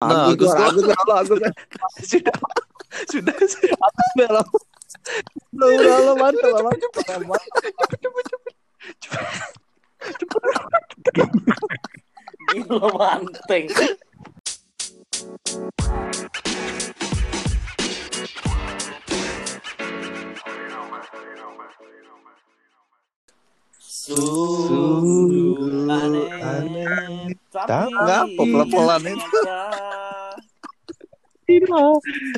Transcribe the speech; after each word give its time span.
Nah, 0.00 0.30
Agus, 0.30 0.54
Agus, 0.54 0.86
Agus, 0.86 0.94
Agus, 0.94 1.10
Agus, 1.10 1.42
Agus. 1.42 1.54
sudah 2.06 2.30
sudah 3.10 3.34
sudah 3.34 3.74
Udah 4.14 4.30
lah. 4.30 4.46
Udah, 5.50 5.68
udah, 5.74 5.94
udah, 6.06 6.14
mantap, 6.14 6.54
mantap, 6.62 6.90
mantap. 7.26 7.42
Gila 12.54 12.78
manteng. 12.94 13.66
Sungguh 23.82 25.58
aneh. 25.90 27.34
Tapi 27.66 27.90
Ngapa 27.90 28.42
pelan-pelan 28.44 29.02
itu? 29.08 29.38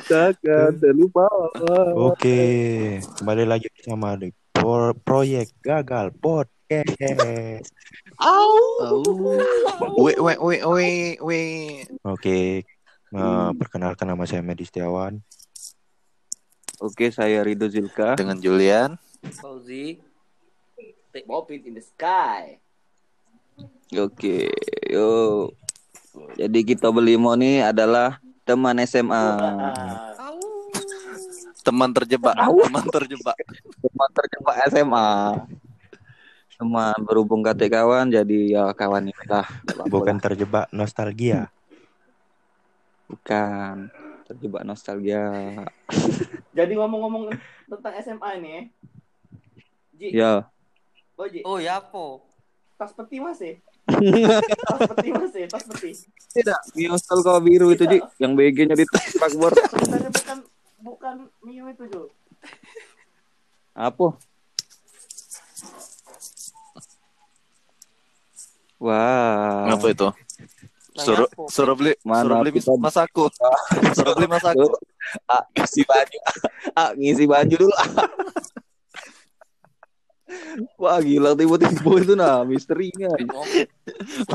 Takkan 0.06 0.78
terlupa. 0.78 1.27
Oke, 1.98 3.02
kembali 3.19 3.42
lagi 3.42 3.66
bersama 3.75 4.14
di 4.14 4.30
Pro- 4.55 4.95
proyek 4.95 5.51
gagal 5.59 6.14
podcast. 6.20 7.66
Oh. 8.23 9.02
We 9.98 10.14
we 10.14 10.34
we 10.38 10.56
we 10.62 10.87
we. 11.19 11.41
Oke, 12.06 12.62
eh, 13.11 13.50
perkenalkan 13.59 14.06
nama 14.06 14.23
saya 14.30 14.47
Medi 14.47 14.62
Setiawan. 14.62 15.19
Oke, 16.78 17.11
saya 17.11 17.42
Rido 17.42 17.66
Zilka. 17.66 18.14
Dengan 18.14 18.39
Julian. 18.39 18.95
Fauzi. 19.42 19.98
Take 21.11 21.27
in 21.66 21.75
the 21.75 21.83
sky. 21.83 22.62
Oke, 23.98 24.47
yuk. 24.90 25.54
Jadi 26.36 26.58
kita 26.66 26.90
berlima 26.90 27.38
nih 27.38 27.70
adalah 27.70 28.18
teman 28.42 28.76
SMA. 28.84 29.24
Teman 31.60 31.91
terjebak. 31.92 32.34
Teman 32.34 32.86
terjebak. 32.88 33.36
Teman 33.78 34.10
terjebak 34.16 34.56
SMA. 34.72 35.08
Teman 36.60 36.97
berhubung 37.08 37.41
kata 37.41 37.72
kawan, 37.72 38.12
jadi 38.12 38.38
ya 38.52 38.64
kawan 38.77 39.08
ini 39.08 39.24
lah. 39.24 39.48
Nggak 39.64 39.77
apa-apa 39.80 39.88
Bukan 39.88 40.16
terjebak 40.20 40.66
nostalgia. 40.74 41.48
Bukan. 43.08 43.88
Terjebak 44.28 44.62
nostalgia. 44.62 45.25
Jadi 46.52 46.72
ngomong-ngomong 46.77 47.32
tentang 47.66 47.94
SMA 48.04 48.28
ini, 48.38 48.56
Ji, 49.97 50.14
Ya. 50.14 50.47
oh 51.14 51.27
Ji, 51.27 51.41
Oh 51.42 51.58
ya 51.58 51.80
apa? 51.80 52.22
tas 52.77 52.97
peti 52.97 53.20
masih? 53.20 53.60
Tas 53.91 54.80
peti 54.94 55.08
masih, 55.10 55.44
tas 55.46 55.64
peti. 55.66 55.91
Tidak, 56.30 56.60
Miostal 56.72 57.19
kau 57.20 57.38
biru 57.38 57.70
itu, 57.70 57.84
Ji. 57.84 57.98
Yang 58.16 58.32
BG-nya 58.38 58.74
di 58.74 58.86
Takbor. 59.19 59.52
Sebenarnya 59.70 60.10
bukan 60.10 60.38
bukan 60.80 61.14
Mio 61.42 61.64
itu, 61.69 61.84
Jo. 61.86 62.02
Apa? 63.74 64.14
Wah. 68.80 69.69
Apa 69.69 69.86
itu? 69.92 70.08
Suruh 71.00 71.28
suruh 71.48 71.77
beli 71.78 71.92
Mana 72.02 72.25
suruh 72.27 72.36
beli 72.42 72.50
kita- 72.56 72.77
masaku. 72.77 73.25
Suruh 73.94 74.12
beli 74.16 74.28
masaku. 74.28 74.66
Ah, 75.27 75.42
ngisi 75.54 75.82
baju. 75.84 76.19
Ah, 76.75 76.91
ngisi 76.97 77.25
baju 77.25 77.54
dulu. 77.56 77.75
ah. 80.66 80.75
Wah, 80.77 80.98
gila 81.00 81.33
tiba-tiba 81.33 81.91
itu 82.05 82.14
nah 82.16 82.44
misterinya. 82.44 83.11
Ngomong, 83.16 83.47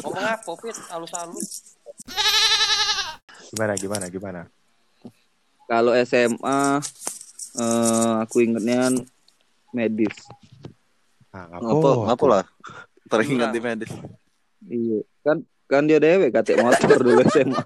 ngomong 0.01 0.25
apa, 0.25 0.51
Fit? 0.61 0.77
Halus-halus. 0.89 1.49
Gimana, 3.53 3.73
gimana, 3.77 4.05
gimana? 4.09 4.41
Kalau 5.65 5.93
SMA 6.05 6.59
eh 7.55 8.13
aku 8.21 8.43
ingetnya 8.43 8.91
medis. 9.71 10.13
Ah? 11.31 11.47
Ngapa 11.57 12.25
lah? 12.27 12.43
Teringat 13.07 13.55
di 13.55 13.61
medis. 13.63 13.91
Iya, 14.65 14.99
kan 15.21 15.37
kan 15.65 15.83
dia 15.89 15.97
dewek 15.97 16.33
kate 16.33 16.57
motor 16.61 16.99
dulu 17.01 17.21
SMA. 17.29 17.63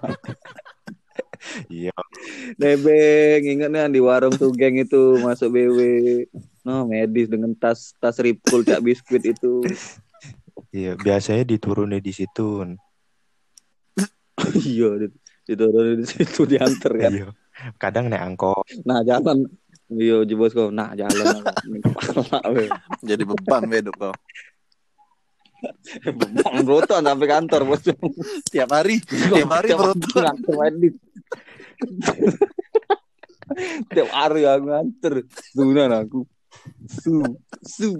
Iya, 1.66 1.94
Nebeng, 2.56 3.42
ingetnya 3.42 3.88
di 3.88 3.98
warung 3.98 4.34
tuh 4.34 4.52
geng 4.54 4.78
itu 4.78 5.18
masuk 5.18 5.50
BW. 5.50 5.78
No, 6.62 6.84
medis 6.86 7.26
dengan 7.26 7.56
tas 7.56 7.96
tas 7.98 8.20
ripkul 8.20 8.62
cak 8.62 8.84
biskuit 8.84 9.24
itu. 9.24 9.64
iya. 10.70 10.94
Biasanya 10.94 11.42
diturunin 11.42 11.98
di 11.98 12.12
situ. 12.12 12.62
iya, 14.60 14.88
di- 15.00 15.16
diturunin 15.48 16.04
di 16.04 16.06
situ 16.06 16.46
diantar 16.46 16.92
kan. 16.94 17.12
Iya. 17.12 17.28
Kadang 17.76 18.08
naik 18.08 18.24
angkot. 18.24 18.64
Nah, 18.84 19.02
jalan. 19.04 19.48
Iya, 19.90 20.22
di 20.22 20.34
bosku. 20.38 20.70
Nah, 20.70 20.94
jalan. 20.94 21.42
Jadi 23.08 23.22
beban 23.26 23.66
hidup 23.68 23.96
kau. 23.98 24.14
Bang 26.40 26.64
Broton 26.64 27.04
sampai 27.04 27.28
kantor 27.28 27.60
bos. 27.68 27.84
Tiap 28.48 28.70
hari, 28.72 28.96
tiap 29.04 29.50
hari 29.52 29.76
berotot. 29.76 30.24
Tiap 33.90 34.08
hari 34.10 34.46
aku 34.46 34.64
nganter. 34.66 35.14
Tunan 35.52 35.90
aku. 35.90 36.20
Su, 36.86 37.22
su. 37.62 37.98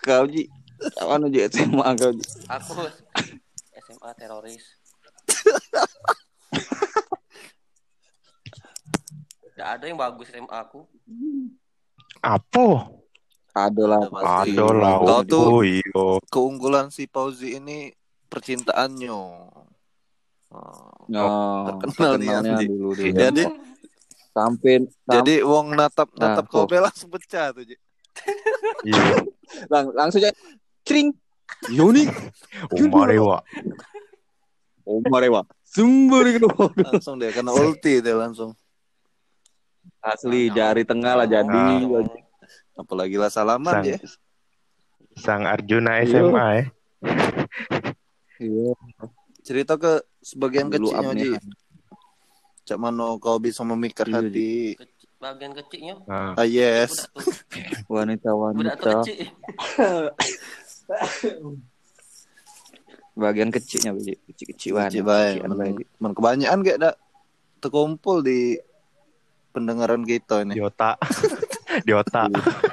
Kau 0.00 0.24
Ji, 0.26 0.46
kawan 0.96 1.26
Ji 1.28 1.44
SMA 1.50 1.86
kau 1.98 2.12
Ji. 2.14 2.24
Aku 2.48 2.72
SMA 3.82 4.10
teroris. 4.14 4.64
Gak 9.54 9.68
ada 9.74 9.84
yang 9.84 9.98
bagus 9.98 10.30
SMA 10.30 10.54
aku. 10.54 10.86
Apa? 12.22 12.94
Ada 13.58 13.84
lah. 13.90 14.02
Ada 14.06 14.10
pasti. 14.14 14.50
Ada 14.54 14.66
lah. 14.70 14.96
Kau 15.02 15.22
tuh 15.26 15.42
Oh, 15.50 15.62
iya. 15.66 16.06
keunggulan 16.30 16.94
si 16.94 17.10
Pauzi 17.10 17.58
ini 17.58 17.90
percintaannya. 18.28 19.10
Oh. 19.12 19.66
Nah, 21.08 21.76
terkenal 21.80 22.16
nih, 22.16 22.28
terkenalnya 22.28 22.52
Andi. 22.56 22.66
dulu 22.68 22.90
dia. 22.96 23.12
Jadi 23.28 23.44
Sampai 24.28 24.86
jadi 25.02 25.42
wong 25.42 25.74
natap 25.74 26.14
natap 26.14 26.46
Nah, 26.46 26.62
kok. 26.62 26.70
langsung 26.70 27.10
pecah 27.10 27.50
tuh. 27.50 27.66
Iya. 28.86 29.02
lang 29.72 29.90
langsung 29.96 30.22
aja 30.22 30.30
cring. 30.86 31.10
Yoni. 31.72 32.06
Umare 32.78 33.18
wa. 33.18 33.42
Oh, 34.86 35.02
marewa. 35.10 35.42
Sumber 35.66 36.24
gitu. 36.32 36.48
Langsung 36.80 37.18
dia 37.20 37.28
kena 37.28 37.50
ulti 37.52 38.00
dia 38.00 38.14
langsung. 38.14 38.54
Asli 39.98 40.48
jari 40.48 40.86
tengah 40.86 41.18
lah 41.18 41.26
jadi. 41.26 41.82
Ah. 41.84 42.06
Apalagi 42.78 43.18
lah 43.18 43.28
salaman 43.28 43.74
Sang, 43.74 43.84
ya. 43.84 43.98
sang 45.18 45.42
Arjuna 45.44 45.98
Iya. 45.98 46.22
SMA 46.24 46.46
eh. 46.62 46.66
Iya. 48.38 48.72
Cerita 49.42 49.74
ke 49.74 50.02
sebagian 50.20 50.68
Dulu 50.68 50.88
kecilnya 50.88 51.12
Ji. 51.14 51.30
apnea. 51.34 51.40
Cak 52.62 52.78
mano 52.78 53.16
kau 53.16 53.40
bisa 53.40 53.64
memikir 53.64 54.04
Iya, 54.06 54.20
hati. 54.20 54.76
Kecil, 54.76 55.08
bagian 55.16 55.52
kecilnya. 55.56 55.94
Ah, 56.04 56.36
Ah 56.36 56.44
yes. 56.44 57.08
Tuh 57.08 57.24
Wanita-wanita. 57.96 59.02
kecil. 59.02 59.24
Bagian 63.16 63.50
kecilnya 63.50 63.96
baik. 63.96 64.18
Kecilan 64.30 64.92
baik. 65.00 65.38
Men, 65.42 65.74
men 65.98 66.12
kebanyakan 66.14 66.60
kayak 66.62 66.78
dak 66.78 66.94
terkumpul 67.58 68.22
di 68.22 68.60
pendengaran 69.50 70.04
kita 70.04 70.44
ini. 70.44 70.54
di 70.54 70.62
otak. 70.62 71.00
di 71.86 71.92
otak. 71.96 72.30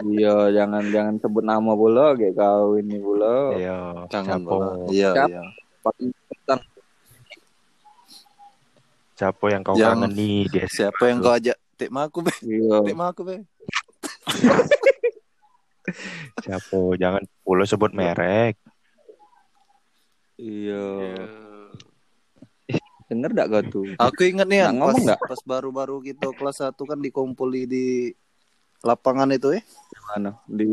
Iya, 0.00 0.34
jangan 0.52 0.82
jangan 0.88 1.14
sebut 1.18 1.42
nama 1.42 1.72
pula 1.72 2.14
kayak 2.14 2.34
kau 2.34 2.74
ini 2.74 2.96
pula. 2.96 3.54
Iya. 3.54 3.78
Jangan 4.08 4.38
bola. 4.40 4.70
Iya, 4.88 5.10
iya. 5.28 5.42
Siapa 9.14 9.44
yang 9.52 9.60
kau 9.60 9.76
Yang- 9.76 10.00
kangen 10.00 10.10
nih 10.16 10.38
di 10.48 10.58
SMA 10.64 10.72
Siapa 10.72 11.02
yang 11.06 11.18
kau 11.20 11.34
ajak 11.36 11.56
tik 11.76 11.90
maku 11.92 12.18
be? 12.24 12.32
iya. 12.40 12.76
Tik 12.80 12.96
maku 12.96 13.20
be. 13.22 13.36
Siapa? 16.44 16.78
Jangan 16.96 17.22
pula 17.42 17.64
sebut 17.68 17.92
merek. 17.92 18.56
Iya. 20.40 20.86
Denger 23.10 23.30
gak 23.34 23.48
kau 23.50 23.62
tuh? 23.68 23.84
Aku 23.98 24.22
ingat 24.22 24.46
nih 24.46 24.62
Nggak 24.62 24.66
yang 24.70 24.76
ngomong 24.78 24.96
pas, 24.96 25.04
nggak? 25.04 25.20
pas 25.26 25.40
baru-baru 25.42 25.96
kita 26.00 26.30
kelas 26.30 26.62
1 26.62 26.78
kan 26.78 26.96
dikumpuli 26.96 27.66
di 27.66 27.86
lapangan 28.80 29.28
itu 29.30 29.54
ya. 29.54 29.62
Mana? 30.08 30.36
Di 30.44 30.66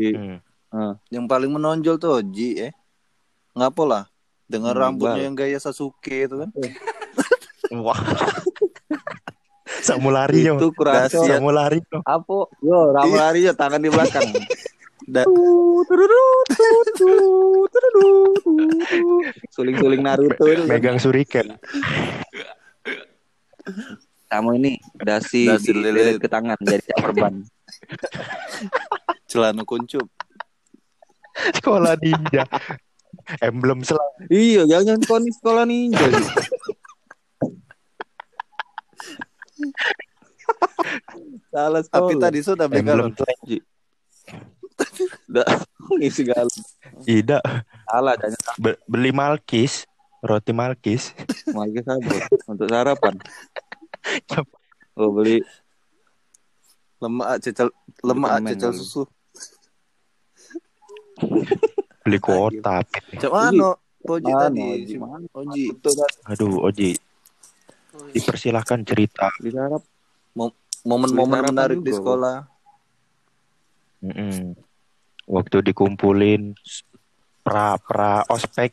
Hmm. 0.68 0.92
Yang 1.08 1.24
paling 1.26 1.48
menonjol 1.48 1.96
tuh 1.96 2.20
Ji 2.22 2.60
eh. 2.60 2.72
Ngapa 3.52 3.82
lah? 3.82 4.04
Dengan 4.44 4.72
Hmm, 4.72 4.82
rambutnya 4.82 5.22
yang 5.22 5.32
gaya 5.32 5.56
Sasuke 5.56 6.24
itu 6.24 6.36
kan. 6.36 6.50
Wah. 7.84 7.96
Samu 9.80 10.08
lari 10.08 10.44
yo. 10.44 10.56
itu 10.56 10.68
kurasa 10.70 11.08
Dahsyat. 11.14 11.38
Samu 11.38 11.48
lari 11.50 11.80
yo. 11.82 12.00
apa? 12.02 12.48
Yo, 12.58 12.78
ramu 12.90 13.10
Iya. 13.10 13.20
lari 13.22 13.40
yo 13.42 13.52
tangan 13.54 13.78
di 13.78 13.88
belakang. 13.88 14.28
Da- 15.08 15.24
Suling-suling 19.50 20.02
Naruto 20.02 20.44
itu. 20.44 20.62
kan. 20.62 20.68
Megang 20.68 20.98
suriken. 20.98 21.56
Kamu 24.28 24.50
ini 24.54 24.76
dasi, 24.94 25.48
Dasi 25.48 25.72
lilit. 25.72 26.20
ke 26.20 26.28
tangan 26.28 26.56
jadi 26.60 26.84
perban. 26.94 27.40
celana 29.30 29.62
kuncup. 29.62 30.06
Sekolah 31.58 31.94
ninja. 32.00 32.44
Emblem 33.44 33.84
sel 33.84 33.98
iya, 34.32 34.64
jangan 34.64 34.98
kau 35.04 35.20
nih 35.20 35.32
sekolah 35.36 35.64
ninja. 35.68 36.06
Salah 41.52 41.82
sekolah. 41.84 42.08
Tapi 42.08 42.14
tadi 42.20 42.38
sudah 42.40 42.66
beli 42.70 42.80
emblem 42.82 43.12
galon. 43.12 43.26
Udah 45.28 45.46
ngisi 45.98 46.22
galau. 46.30 46.60
Tidak. 47.04 47.42
Salah, 47.88 48.14
jangan 48.16 48.40
Be- 48.60 48.80
beli 48.88 49.10
malkis, 49.12 49.84
roti 50.24 50.52
malkis. 50.52 51.12
Magi 51.52 51.80
sabut 51.84 52.22
untuk 52.48 52.68
sarapan. 52.68 53.14
Oh 54.98 55.12
beli 55.14 55.42
Lemak 56.98 57.38
cecel 57.38 57.68
lemak 58.02 58.42
cecel 58.50 58.72
susu. 58.74 59.02
Beli 62.02 62.18
kuota. 62.24 62.82
Cak 63.18 63.30
mana? 63.30 63.74
Oji 64.08 64.32
tadi. 64.32 64.96
Oji? 65.34 65.64
Aduh, 66.26 66.64
Oji. 66.64 66.96
Dipersilahkan 68.14 68.82
cerita. 68.86 69.30
Momen-momen 70.86 71.50
menarik 71.50 71.82
di 71.82 71.90
sekolah. 71.90 72.46
Mm-mm. 73.98 74.54
Waktu 75.26 75.56
dikumpulin 75.66 76.54
pra 77.42 77.74
pra 77.82 78.22
ospek. 78.30 78.70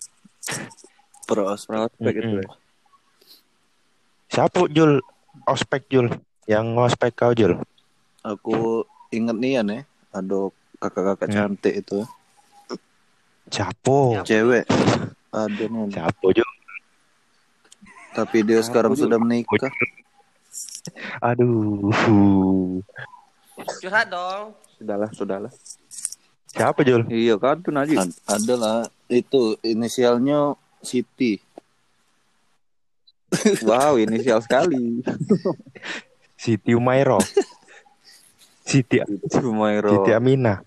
Pros. 1.26 1.66
Prospek 1.66 2.14
itu. 2.14 2.22
Mm-mm. 2.22 2.46
ya. 2.46 2.50
Siapa 4.30 4.70
Jul? 4.70 5.02
Ospek 5.50 5.90
Jul. 5.90 6.08
Yang 6.46 6.66
ngospek 6.78 7.12
kau 7.18 7.34
Jul. 7.34 7.58
Aku 8.26 8.82
inget 9.10 9.38
nih 9.38 9.52
ya 9.52 9.62
nih. 9.62 9.82
Ada 10.10 10.50
kakak-kakak 10.80 11.28
Hmm. 11.30 11.36
cantik 11.36 11.76
itu. 11.78 12.00
Siapa? 13.48 14.26
Cewek. 14.26 14.66
Ada 15.30 15.64
nih. 15.64 15.94
Siapa 15.94 16.28
Jul? 16.34 16.50
Tapi 18.16 18.38
dia 18.42 18.64
sekarang 18.64 18.96
Juga. 18.96 19.02
sudah 19.06 19.18
menikah. 19.20 19.70
Aduh. 21.22 21.92
Curhat 23.84 24.08
dong. 24.10 24.56
Sudahlah, 24.76 25.10
sudahlah. 25.14 25.52
Siapa 26.50 26.82
Jul? 26.82 27.04
Iya 27.08 27.36
kan 27.36 27.60
tuh 27.60 27.70
Najib. 27.70 28.00
Ad- 28.00 28.20
ada 28.26 28.54
lah. 28.56 28.78
Itu 29.06 29.60
inisialnya 29.62 30.56
Siti. 30.80 31.38
Wow, 33.62 34.00
inisial 34.00 34.40
sekali. 34.40 35.04
Siti 36.36 36.72
Umairo. 36.72 37.20
Siti 38.76 39.00
Sumairo. 39.32 39.88
Siti 39.88 40.12
Amina. 40.12 40.60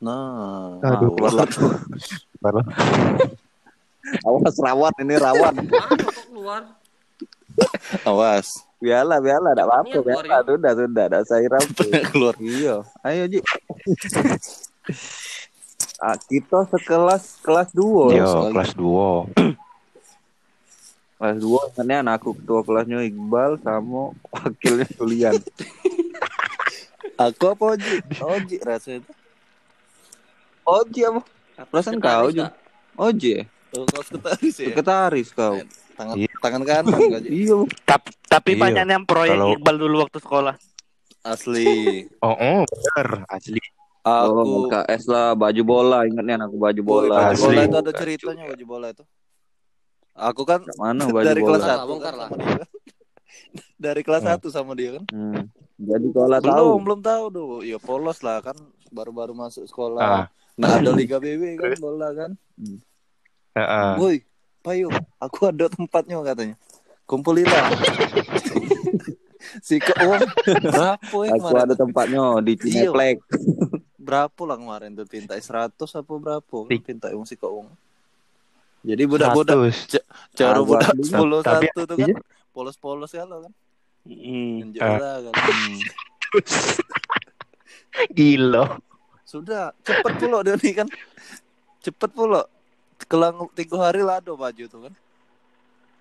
Nah, 0.00 0.80
Aduh. 0.80 1.12
awas. 1.20 1.52
Awas 4.24 4.56
rawan 4.56 4.94
ini 5.04 5.14
rawan. 5.20 5.54
Kok 5.68 5.84
keluar. 6.32 6.62
awas. 8.08 8.64
Biarlah, 8.80 9.20
biarlah, 9.20 9.52
enggak 9.52 9.68
apa-apa, 9.68 9.92
keluar, 9.92 10.24
biarlah. 10.24 10.40
Sudah, 10.48 10.72
sudah, 10.72 11.04
enggak 11.04 11.24
saya 11.28 11.46
rampung. 11.52 11.92
Keluar. 12.16 12.34
Iya, 12.40 12.76
ayo 13.04 13.22
Ji. 13.28 13.40
ah, 16.00 16.16
kita 16.16 16.58
sekelas 16.72 17.44
kelas 17.44 17.68
duo. 17.76 18.08
Yo, 18.08 18.24
soalnya. 18.24 18.56
kelas 18.56 18.72
2. 18.72 19.52
Kelas 21.20 21.36
duo 21.36 21.60
ingatnya 21.68 21.96
anakku 22.00 22.32
ketua 22.32 22.64
kelasnya 22.64 23.04
Iqbal 23.04 23.60
sama 23.60 24.16
wakilnya 24.32 24.88
Julian. 24.96 25.36
Aku 27.20 27.44
apa 27.46 27.76
Oji? 27.76 27.94
Oji 28.16 28.56
rasa 28.64 28.96
itu. 28.96 29.10
Oji 30.64 31.00
apa? 31.04 31.20
Perasaan 31.68 32.00
kau, 32.00 32.32
Ji. 32.32 32.40
Oji. 32.96 33.30
ya? 33.36 33.42
Oh, 33.70 33.84
kau 33.84 34.00
sekretaris 34.00 34.54
ya? 34.56 34.66
Sekretaris 34.72 35.28
kau. 35.30 35.60
Tangan 35.92 36.16
Iya. 36.16 36.32
tangan 36.40 36.62
kanan. 36.64 36.98
Iya. 37.22 37.56
Tapi, 37.84 38.08
tapi 38.24 38.50
Iya. 38.56 38.60
banyak 38.64 38.84
yang 38.88 39.04
proyek 39.04 39.36
Kalau- 39.36 39.52
Iqbal 39.52 39.76
dulu 39.76 39.96
waktu 40.00 40.18
sekolah. 40.18 40.54
Asli. 41.20 42.08
Oh, 42.24 42.32
oh, 42.32 42.60
bener. 42.64 43.28
Asli. 43.28 43.60
Oh, 44.00 44.32
Aku 44.64 44.72
KS 44.72 45.04
lah 45.04 45.36
baju 45.36 45.60
bola 45.60 46.08
ingatnya 46.08 46.40
anakku 46.40 46.56
baju 46.56 46.80
bola. 46.80 47.28
baju 47.28 47.36
Asli. 47.36 47.44
bola 47.44 47.60
itu 47.60 47.76
ada 47.76 47.92
ceritanya 47.92 48.44
baju 48.48 48.64
bola 48.64 48.86
itu. 48.88 49.04
Aku 50.22 50.42
kan 50.44 50.60
Mana 50.76 51.08
baju 51.08 51.24
dari 51.24 51.40
kelas 51.40 51.60
bola? 51.60 51.70
satu 51.70 51.84
Bongkar 51.88 52.14
lah. 52.14 52.28
sama 52.28 52.38
dia 52.38 52.54
kan. 52.54 52.68
Dari 53.76 54.02
kelas 54.02 54.20
Hmm. 54.20 54.30
satu 54.30 54.46
sama 54.48 54.72
dia 54.74 54.90
kan. 54.92 55.04
Hmm. 55.08 55.42
Jadi 55.76 56.06
sekolah 56.06 56.38
tahu. 56.38 56.52
Belum, 56.52 56.80
belum 56.84 57.00
tahu 57.00 57.24
tuh. 57.30 57.48
Ya 57.62 57.78
polos 57.78 58.20
lah 58.20 58.38
kan 58.40 58.56
baru-baru 58.88 59.32
masuk 59.32 59.64
Ah. 59.64 59.68
sekolah. 59.68 60.12
Nah, 60.54 60.76
ada 60.76 60.92
Liga 60.92 61.16
BB 61.16 61.56
kan 61.56 61.72
bola 61.80 62.12
kan. 62.12 62.30
Heeh. 63.50 63.92
Woi, 63.96 64.16
Payo, 64.60 64.92
aku 65.16 65.48
ada 65.48 65.66
tempatnya 65.66 66.20
katanya. 66.20 66.54
Kumpulilah. 67.04 67.64
si 69.60 69.76
ke 69.76 69.90
uang 69.98 70.20
berapa 70.62 71.00
ya 71.18 71.32
Aku 71.32 71.42
kemarin? 71.42 71.64
ada 71.64 71.74
tempatnya 71.74 72.22
di 72.38 72.54
Iya. 72.54 72.92
Cineplek. 72.92 73.16
Berapa 73.96 74.42
lah 74.44 74.56
kemarin 74.56 74.90
tuh 74.92 75.06
pinta 75.06 75.34
100 75.34 75.74
apa 75.96 76.12
berapa? 76.14 76.58
Tik. 76.66 76.80
Pinta 76.84 77.08
uang 77.08 77.24
si 77.24 77.34
ke 77.34 77.44
uang. 77.44 77.66
Jadi 78.80 79.02
budak-budak 79.04 79.76
100. 79.76 80.00
cara 80.32 80.56
Ah, 80.56 80.64
budak 80.64 80.88
sepuluh 81.04 81.44
Tapi- 81.44 81.68
satu 81.68 81.84
tuh 81.84 81.96
kan 82.00 82.10
polos-polos 82.50 83.12
kalau 83.12 83.44
kan. 83.44 83.52
Hmm. 84.08 84.72
Menjola 84.72 85.12
kan. 85.28 85.32
Gila. 88.16 88.80
Sudah 89.28 89.76
cepet 89.84 90.12
pula 90.16 90.40
dia 90.40 90.56
nih 90.56 90.74
kan. 90.74 90.88
Cepet 91.80 92.10
pula. 92.10 92.42
Kelang 93.04 93.48
tiga 93.52 93.76
hari 93.80 94.00
lah 94.00 94.20
ada 94.20 94.32
baju 94.32 94.64
tuh 94.64 94.80
kan. 94.88 94.92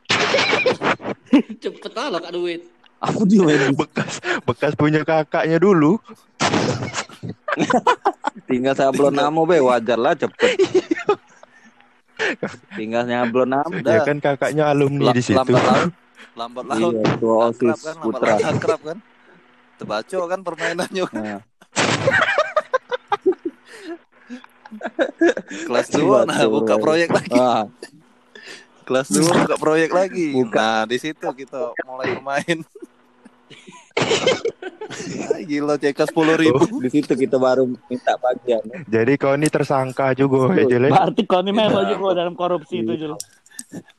Cepet 1.63 1.91
lah 1.91 2.05
lo 2.09 2.17
kak 2.19 2.31
duit. 2.31 2.63
Aku 2.99 3.23
dia 3.23 3.39
main 3.39 3.71
Bekas 3.71 4.19
bekas 4.43 4.75
punya 4.75 5.03
kakaknya 5.03 5.59
dulu. 5.59 5.99
tinggal 8.49 8.73
sablon 8.73 9.13
namo 9.13 9.43
be 9.43 9.59
wajar 9.59 9.95
lah 9.95 10.15
cepet. 10.15 10.55
Tinggal 12.73 13.03
nyablon. 13.03 13.51
Ya 13.81 14.01
kan 14.03 14.17
kakaknya 14.19 14.67
alumni 14.67 15.09
La- 15.09 15.15
di 15.15 15.23
situ. 15.23 15.37
Lambat 15.37 15.63
laun. 15.63 15.89
Lambat 16.35 16.65
laun. 16.67 16.93
Iya, 16.93 17.03
Akrab 17.09 17.49
OSIS 17.49 17.79
kan, 17.79 17.95
lambat 17.95 18.05
putra. 18.05 18.27
laun 18.29 18.45
akrab 18.45 18.79
kan. 18.83 18.97
Terbaca 19.79 20.17
kan 20.27 20.39
permainannya 20.43 21.03
kan. 21.07 21.21
Nah, 21.21 21.41
Kelas 25.65 25.87
2 25.89 26.29
nah 26.29 26.37
buka 26.45 26.77
proyek 26.77 27.09
lagi. 27.09 27.33
ah, 27.33 27.65
Kelas 28.85 29.07
2 29.09 29.25
buka 29.25 29.55
proyek 29.57 29.89
lagi. 29.89 30.33
Buka. 30.33 30.59
Nah, 30.59 30.81
di 30.85 30.97
situ 30.97 31.25
kita 31.25 31.73
mulai 31.83 32.13
bermain. 32.13 32.57
Gila 35.49 35.75
CK 35.81 35.99
10 36.13 36.41
ribu. 36.41 36.61
di 36.81 36.89
situ 36.89 37.13
kita 37.13 37.37
baru 37.41 37.65
minta 37.89 38.13
bagian. 38.21 38.61
Jadi 38.85 39.11
kau 39.17 39.33
ini 39.33 39.47
tersangka 39.49 40.13
juga 40.13 40.53
ya 40.53 40.65
Jul. 40.65 40.89
ya? 40.89 40.91
Berarti 40.93 41.21
kau 41.25 41.41
ini 41.41 41.51
memang 41.53 41.85
juga 41.89 42.07
dalam 42.17 42.33
korupsi 42.37 42.85
itu 42.85 42.93
Jul. 42.97 43.13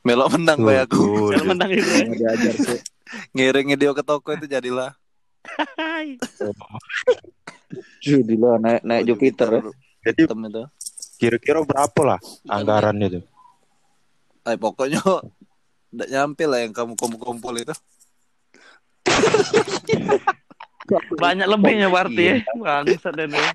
Melok 0.03 0.35
menang 0.35 0.59
bay 0.63 0.83
aku. 0.83 1.31
Yang 1.35 1.45
menang 1.47 1.69
itu. 1.71 1.89
ya. 1.91 2.05
Mau 2.07 2.15
diajar 2.15 2.53
tuh. 2.55 2.79
Ngiring 3.35 3.67
dia 3.75 3.91
ke 3.91 4.03
toko 4.03 4.29
itu 4.35 4.45
jadilah. 4.47 4.91
Lo 8.39 8.49
naik 8.59 8.81
naik 8.83 9.03
Jupiter 9.07 9.47
ya. 9.49 9.61
Jadi 10.01 10.21
itu. 10.25 10.63
kira-kira 11.21 11.61
berapa 11.61 12.01
lah 12.01 12.19
anggaran 12.49 12.97
itu? 12.97 13.21
Ay, 14.41 14.57
pokoknya 14.57 14.97
Nggak 15.91 16.09
nyampe 16.09 16.43
lah 16.47 16.59
yang 16.63 16.71
kamu 16.71 16.95
kumpul-kumpul 16.95 17.51
itu. 17.59 17.75
Banyak 21.17 21.47
lebihnya 21.47 21.87
berarti 21.87 22.23
ya. 22.23 22.35
Bangsat 22.57 23.13
dan 23.15 23.31
ya. 23.31 23.51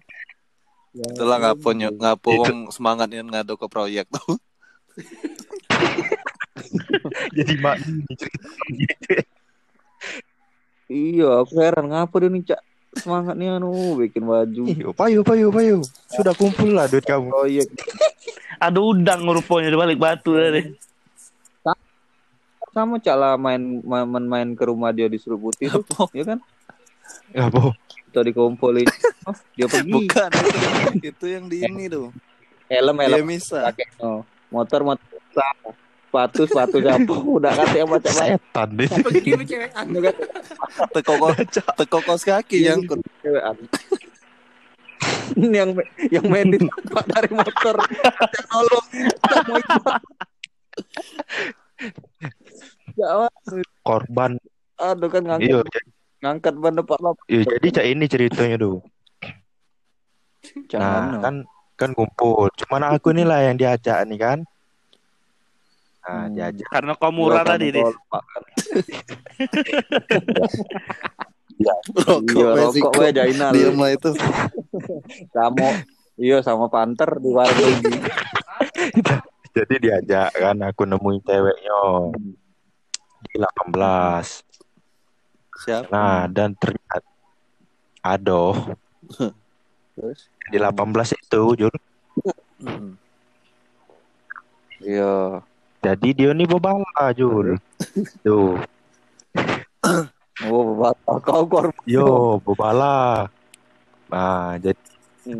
Itulah 0.96 1.37
ngapo 1.37 1.68
ngapo 1.76 2.30
wong 2.40 2.73
semangatnya 2.73 3.20
ngado 3.20 3.61
ke 3.61 3.66
proyek 3.68 4.08
tuh. 4.08 4.40
Jadi 7.37 7.54
mak. 7.61 7.76
Iya, 10.87 11.42
aku 11.42 11.52
heran 11.61 11.90
ngapa 11.92 12.14
dia 12.23 12.30
nih 12.30 12.42
cak 12.46 12.61
semangatnya 12.96 13.61
anu 13.61 14.00
bikin 14.00 14.25
baju. 14.25 14.62
Ih, 14.73 14.88
payu 14.96 15.20
payu 15.20 15.52
payu. 15.52 15.85
Sudah 16.08 16.32
kumpul 16.32 16.73
lah 16.73 16.88
duit 16.88 17.04
kamu. 17.04 17.28
Proyek 17.28 17.68
Ada 18.56 18.80
udang 18.80 19.20
rupanya 19.28 19.68
di 19.68 19.76
balik 19.76 20.00
batu 20.00 20.32
tadi. 20.32 20.64
Sama 22.76 23.00
cak 23.00 23.16
lah 23.16 23.33
main 23.40 23.80
main 23.80 24.26
main 24.28 24.49
ke 24.52 24.68
rumah 24.68 24.92
dia 24.92 25.09
di 25.09 25.16
Serut 25.16 25.40
Putih 25.40 25.73
tuh, 25.73 26.12
ya 26.12 26.37
kan? 26.37 26.38
Apa? 27.33 27.73
foto 28.16 28.21
dikumpulin. 28.25 28.88
Oh, 29.26 29.35
dia 29.59 29.66
pergi. 29.66 29.90
Bukan 29.90 30.30
itu, 30.38 31.11
itu 31.11 31.26
yang 31.26 31.50
di 31.50 31.59
ini 31.66 31.90
tuh. 31.90 32.14
Helm 32.71 32.95
Dia 32.95 33.11
helm 33.11 33.26
bisa. 33.26 33.59
pakai 33.66 33.90
no. 33.99 34.23
Motor 34.54 34.87
motor 34.87 35.18
sama. 35.35 35.75
sepatu 36.06 36.47
sepatu 36.47 36.76
siapa 36.78 37.11
udah 37.42 37.50
kata 37.50 37.75
yang 37.75 37.90
macam 37.90 38.06
macam 38.14 38.38
Setan 38.38 38.68
deh. 38.78 38.87
Begini 39.02 39.42
cewekan. 39.42 39.85
Teko 40.95 41.12
kos, 41.18 41.35
teko 41.50 41.99
kos 42.06 42.23
kaki 42.23 42.71
yang 42.71 42.87
kun- 42.87 43.02
cewekan. 43.18 43.59
Ini 45.35 45.56
yang 45.59 45.71
yang 46.06 46.26
medit 46.30 46.62
Pak, 46.87 47.04
dari 47.11 47.30
motor 47.35 47.75
yang 47.83 48.47
nolong 48.47 48.87
Ya. 53.07 53.29
Korban. 53.81 54.35
aduh 54.77 55.09
kan 55.09 55.23
ngangkat 55.25 55.49
Iya, 55.49 55.61
jadi, 55.65 55.89
ngangkat 56.21 56.55
ban 56.59 56.75
depan 56.75 56.99
lah. 57.01 57.13
iya, 57.27 57.43
jadi 57.49 57.67
cak 57.73 57.87
ini 57.87 58.05
ceritanya 58.05 58.57
tuh. 58.59 58.77
Jangan, 60.69 60.85
Nah, 60.85 61.09
no. 61.09 61.21
kan 61.25 61.35
kan 61.77 61.91
kumpul. 61.93 62.53
Cuman 62.55 62.83
aku 62.85 63.09
nih 63.11 63.25
lah 63.25 63.41
yang 63.41 63.57
diajak 63.57 64.05
nih 64.05 64.19
kan. 64.19 64.39
Nah, 66.03 66.29
Hmm. 66.29 66.35
diajak. 66.35 66.69
Karena 66.69 66.93
kau 66.93 67.09
murah 67.09 67.41
tadi, 67.41 67.73
kamu 67.73 67.89
tolak, 67.89 68.25
kan. 68.27 68.43
rokok 71.97 72.21
Iya, 72.23 72.49
rokok 72.53 72.93
we 73.01 73.09
Jainal. 73.11 73.51
Diem 73.57 73.77
lah 73.77 73.91
itu. 73.91 74.11
Sama 75.33 75.69
iya 76.17 76.39
sama 76.41 76.69
panter 76.69 77.17
di 77.17 77.31
warung. 77.33 77.81
Jadi 79.57 79.75
diajak 79.81 80.37
kan 80.37 80.57
aku 80.61 80.85
nemuin 80.85 81.21
ceweknya 81.25 81.77
di 82.13 82.46
18. 83.37 84.43
Siapa? 85.57 85.88
Nah, 85.88 86.28
dan 86.28 86.52
ternyata 86.52 87.00
aduh 88.00 88.55
Terus? 89.97 90.28
di 90.47 90.57
18 90.57 90.76
itu 91.16 91.43
Jul. 91.57 91.75
Hmm. 92.61 92.95
Iya. 94.78 95.40
Jadi 95.81 96.09
dia 96.12 96.31
nih 96.31 96.45
bobala 96.45 97.11
Jul. 97.12 97.57
Tuh, 98.21 98.61
Oh, 100.45 100.76
bapak 100.76 101.16
kau 101.23 101.49
korban. 101.49 101.73
yo 101.88 102.37
bobala. 102.38 103.25
Nah, 104.07 104.61
jadi 104.61 104.76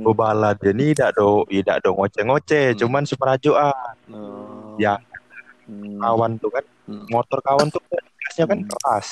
bobala 0.01 0.57
dia 0.57 0.73
nih 0.73 0.97
tidak 0.97 1.13
do 1.15 1.45
tidak 1.47 1.77
do 1.85 1.93
ngoceh-ngoceh, 1.93 2.73
Hmm. 2.73 2.79
cuman 2.81 3.05
semerajuan. 3.05 3.95
Oh. 4.09 4.73
Ya. 4.77 4.97
Hmm. 5.69 6.01
Kawan 6.01 6.41
tuh 6.41 6.49
kan, 6.49 6.65
Hmm. 6.87 7.03
motor 7.11 7.43
kawan 7.43 7.67
tuh 7.67 7.83
gasnya 8.17 8.47
kan 8.47 8.59
Hmm. 8.59 8.69
keras. 8.69 9.07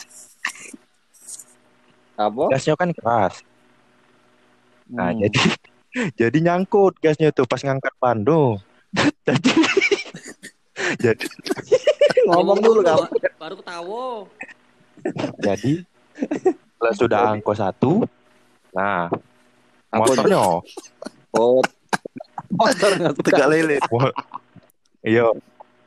Apa? 2.15 2.43
Gasnya 2.49 2.75
kan 2.75 2.91
keras. 2.91 3.35
Nah, 4.87 5.11
Hmm. 5.11 5.21
jadi 5.21 5.39
jadi 6.21 6.39
nyangkut 6.41 6.99
gasnya 6.99 7.31
tuh 7.31 7.45
pas 7.45 7.59
ngangkat 7.59 7.91
Bandung. 7.99 8.63
jadi 9.27 9.51
jadi 10.97 11.27
ngomong 12.31 12.59
dulu 12.59 12.81
kamu. 12.81 13.05
Baru 13.37 13.55
ketawa. 13.59 14.07
jadi 15.39 15.83
setelah 16.15 16.95
sudah 16.95 17.21
angko 17.29 17.53
satu, 17.53 17.93
nah 18.71 19.11
Apa 19.91 19.99
motornya, 20.01 20.39
Oh, 21.35 21.59
motor 22.51 22.91
nggak 22.95 23.13
suka. 23.19 23.47
Lele. 23.47 23.79
iya 25.03 25.27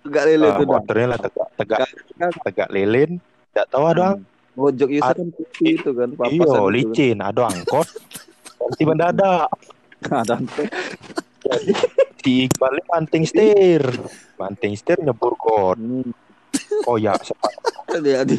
Tegak 0.07 0.23
lele 0.25 0.41
eh, 0.41 0.51
tuh. 0.53 0.63
dah. 0.63 0.71
motornya 0.73 1.07
lah 1.07 1.19
tegak 1.19 1.47
tegak 1.53 1.79
tegak 2.41 2.69
lilin, 2.69 3.11
tidak 3.51 3.67
tahu 3.67 3.85
ada 3.85 4.05
ang- 4.09 4.23
Mojok 4.53 4.89
Yusuf 4.89 5.13
kan 5.13 5.29
putih 5.29 5.69
itu 5.75 5.89
kan. 5.91 6.09
iyo 6.27 6.65
licin, 6.67 7.17
ada 7.19 7.45
angkot, 7.45 7.85
nanti 8.57 8.83
mendadak. 8.83 9.45
kan. 10.07 10.25
Ada 10.25 10.35
Si 12.17 12.43
Iqbal 12.43 12.73
ini 12.73 12.83
banting 12.83 13.23
setir, 13.23 13.83
banting 14.33 14.73
setir 14.73 14.97
nyebur 14.99 15.37
got, 15.37 15.77
Hmm. 15.77 16.09
koyak 16.83 17.21
sepat. 17.21 17.53
Jadi 17.93 18.35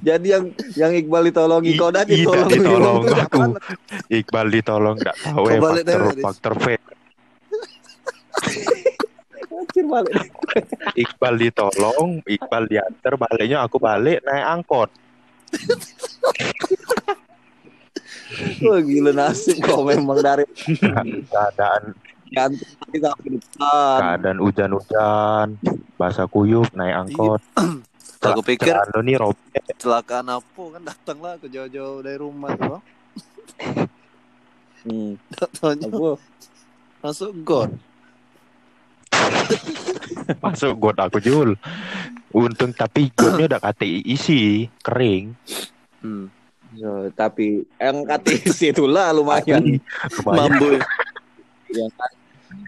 jadi 0.00 0.26
yang 0.26 0.44
yang 0.72 0.92
Iqbal 0.96 1.28
ditolongi 1.28 1.76
kau 1.76 1.92
dah 1.92 2.02
I- 2.02 2.16
ditolong. 2.16 2.48
ditolong 2.48 3.00
aku. 3.22 3.40
Iqbal 4.08 4.46
ditolong 4.50 4.96
nggak 4.96 5.16
tahu 5.20 5.36
Kau 5.38 5.52
ya 5.52 5.60
faktor 5.60 6.00
faktor. 6.56 6.95
Balik. 9.86 10.34
Iqbal 11.02 11.34
ditolong, 11.38 12.18
Iqbal 12.26 12.66
diantar, 12.66 13.14
baliknya 13.14 13.62
aku 13.62 13.78
balik 13.78 14.18
naik 14.26 14.46
angkot. 14.60 14.90
Wah, 18.66 18.82
gila 18.82 19.14
nasib 19.14 19.62
kau 19.62 19.86
memang 19.86 20.18
dari 20.18 20.42
Keadaan 21.30 21.94
keadaan 23.54 24.38
hujan-hujan, 24.42 25.54
basah 25.94 26.26
kuyup 26.26 26.66
naik 26.74 27.06
angkot. 27.06 27.38
Aku 28.26 28.42
pikir 28.42 28.74
nih 29.06 29.22
robek. 29.22 29.62
kecelakaan 29.70 30.26
apa 30.26 30.62
kan 30.74 30.82
datang 30.82 31.22
lah 31.22 31.38
ke 31.38 31.46
jauh-jauh 31.46 32.02
dari 32.02 32.18
rumah 32.18 32.50
tuh. 32.58 32.82
Hmm. 34.82 35.14
Tanya 35.30 35.86
Apa? 35.86 36.18
masuk 37.06 37.30
got. 37.46 37.70
masuk 40.44 40.72
got 40.78 40.98
aku 41.00 41.18
jul. 41.22 41.50
Untung 42.34 42.74
tapi 42.76 43.08
gotnya 43.14 43.56
udah 43.56 43.60
kata 43.62 43.86
isi 43.86 44.68
kering. 44.84 45.32
Hmm. 46.02 46.28
Ya, 46.76 47.08
tapi 47.16 47.64
yang 47.80 48.04
KTC 48.04 48.76
itulah 48.76 49.08
lumayan. 49.16 49.80
Lumayan. 50.22 50.36
Mambu. 50.50 50.70
yang 51.76 51.90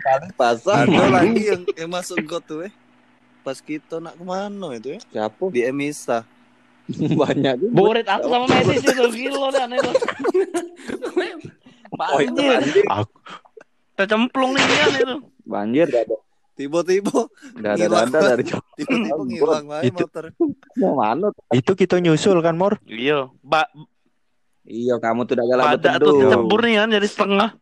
kali 0.00 0.29
pasang. 0.35 0.88
Ada 0.88 1.07
lagi 1.12 1.43
yang, 1.45 1.62
yang 1.77 1.91
masuk 1.93 2.19
got 2.25 2.43
tuh 2.49 2.65
eh. 2.65 2.73
Pas 3.45 3.61
kita 3.61 4.00
nak 4.00 4.17
ke 4.17 4.25
mana 4.25 4.77
itu 4.77 4.97
ya? 4.97 5.00
Siapa? 5.12 5.45
Di 5.53 5.61
Emisa. 5.69 6.25
Banyak 6.88 7.55
juga. 7.61 7.73
Boret 7.77 8.09
aku 8.09 8.27
sama 8.33 8.47
medis 8.49 8.81
itu 8.81 9.07
gila 9.12 9.53
dan 9.53 9.77
itu. 9.77 9.93
Oh, 11.99 12.21
itu 12.21 12.41
Banjir. 12.41 12.85
Aku 12.88 13.19
Tercemplung 13.99 14.55
nih 14.55 14.62
kan 14.62 14.91
itu. 14.95 15.17
Banjir 15.43 15.87
gak 15.91 16.07
ada. 16.07 16.17
Tiba-tiba, 16.59 17.31
ada 17.55 17.79
Ngilang. 17.79 18.11
dari 18.11 18.43
jauh. 18.50 18.59
tiba-tiba 18.75 19.23
ngilang 19.23 19.67
lagi 19.71 19.95
Itu. 19.95 20.03
motor. 20.03 20.25
Mau 20.75 20.99
mana? 20.99 21.31
tuh? 21.31 21.43
itu 21.55 21.73
kita 21.73 22.03
nyusul 22.03 22.43
kan 22.43 22.59
Mor? 22.59 22.83
Iya, 22.83 23.31
ba 23.41 23.62
Iya, 24.67 24.99
kamu 24.99 25.25
tuh 25.25 25.38
badak 25.38 25.97
betul. 25.97 26.19
tuh 26.19 26.29
cebur 26.29 26.61
nih 26.61 26.75
kan 26.77 26.91
dari 26.91 27.07
setengah 27.07 27.55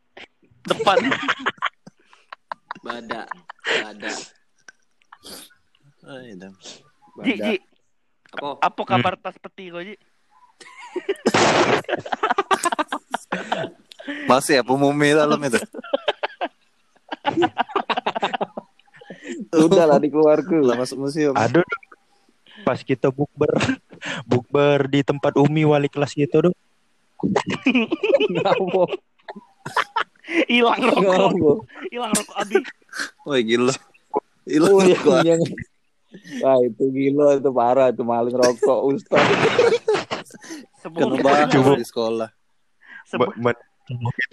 depan. 0.65 0.97
Badak. 2.87 3.27
Badak. 3.63 4.17
Ji, 7.21 7.35
Ji, 7.37 7.57
Apa? 8.33 8.49
apa 8.63 8.83
kabar 8.83 9.15
tas 9.15 9.37
peti 9.37 9.69
kau, 9.69 9.83
Ji? 9.83 9.95
Masih 14.27 14.59
ya 14.59 14.63
pemumi 14.63 15.13
dalam 15.13 15.39
itu. 15.43 15.59
Udah 19.67 19.85
lah 19.89 19.99
di 19.99 20.09
keluarga. 20.11 20.57
Lah 20.63 20.77
masuk 20.79 21.07
museum. 21.07 21.35
Aduh. 21.35 21.65
Pas 22.65 22.81
kita 22.81 23.13
bukber 23.13 23.53
bukber 24.31 24.89
di 24.89 25.05
tempat 25.05 25.37
Umi 25.37 25.63
wali 25.69 25.87
kelas 25.93 26.17
gitu 26.17 26.51
tuh. 26.51 26.55
Ngapa? 28.33 28.85
Hilang 30.51 30.83
rokok, 30.83 31.65
hilang 31.89 32.13
rokok 32.13 32.37
Abi. 32.37 32.59
Wah 33.25 33.41
gila. 33.41 33.75
Gila 34.47 34.69
Oh, 34.73 34.83
gua. 34.83 35.21
yang... 35.23 35.43
Wah 36.43 36.59
itu 36.65 36.85
gila 36.91 37.39
itu 37.39 37.51
parah 37.53 37.89
itu 37.93 38.03
maling 38.03 38.35
rokok 38.35 38.81
Ustaz. 38.91 39.21
Kena 39.21 40.19
Sebelum 40.83 41.19
bahas 41.23 41.51
Coba. 41.51 41.73
di 41.79 41.87
sekolah. 41.87 42.29
sebelum 43.07 43.55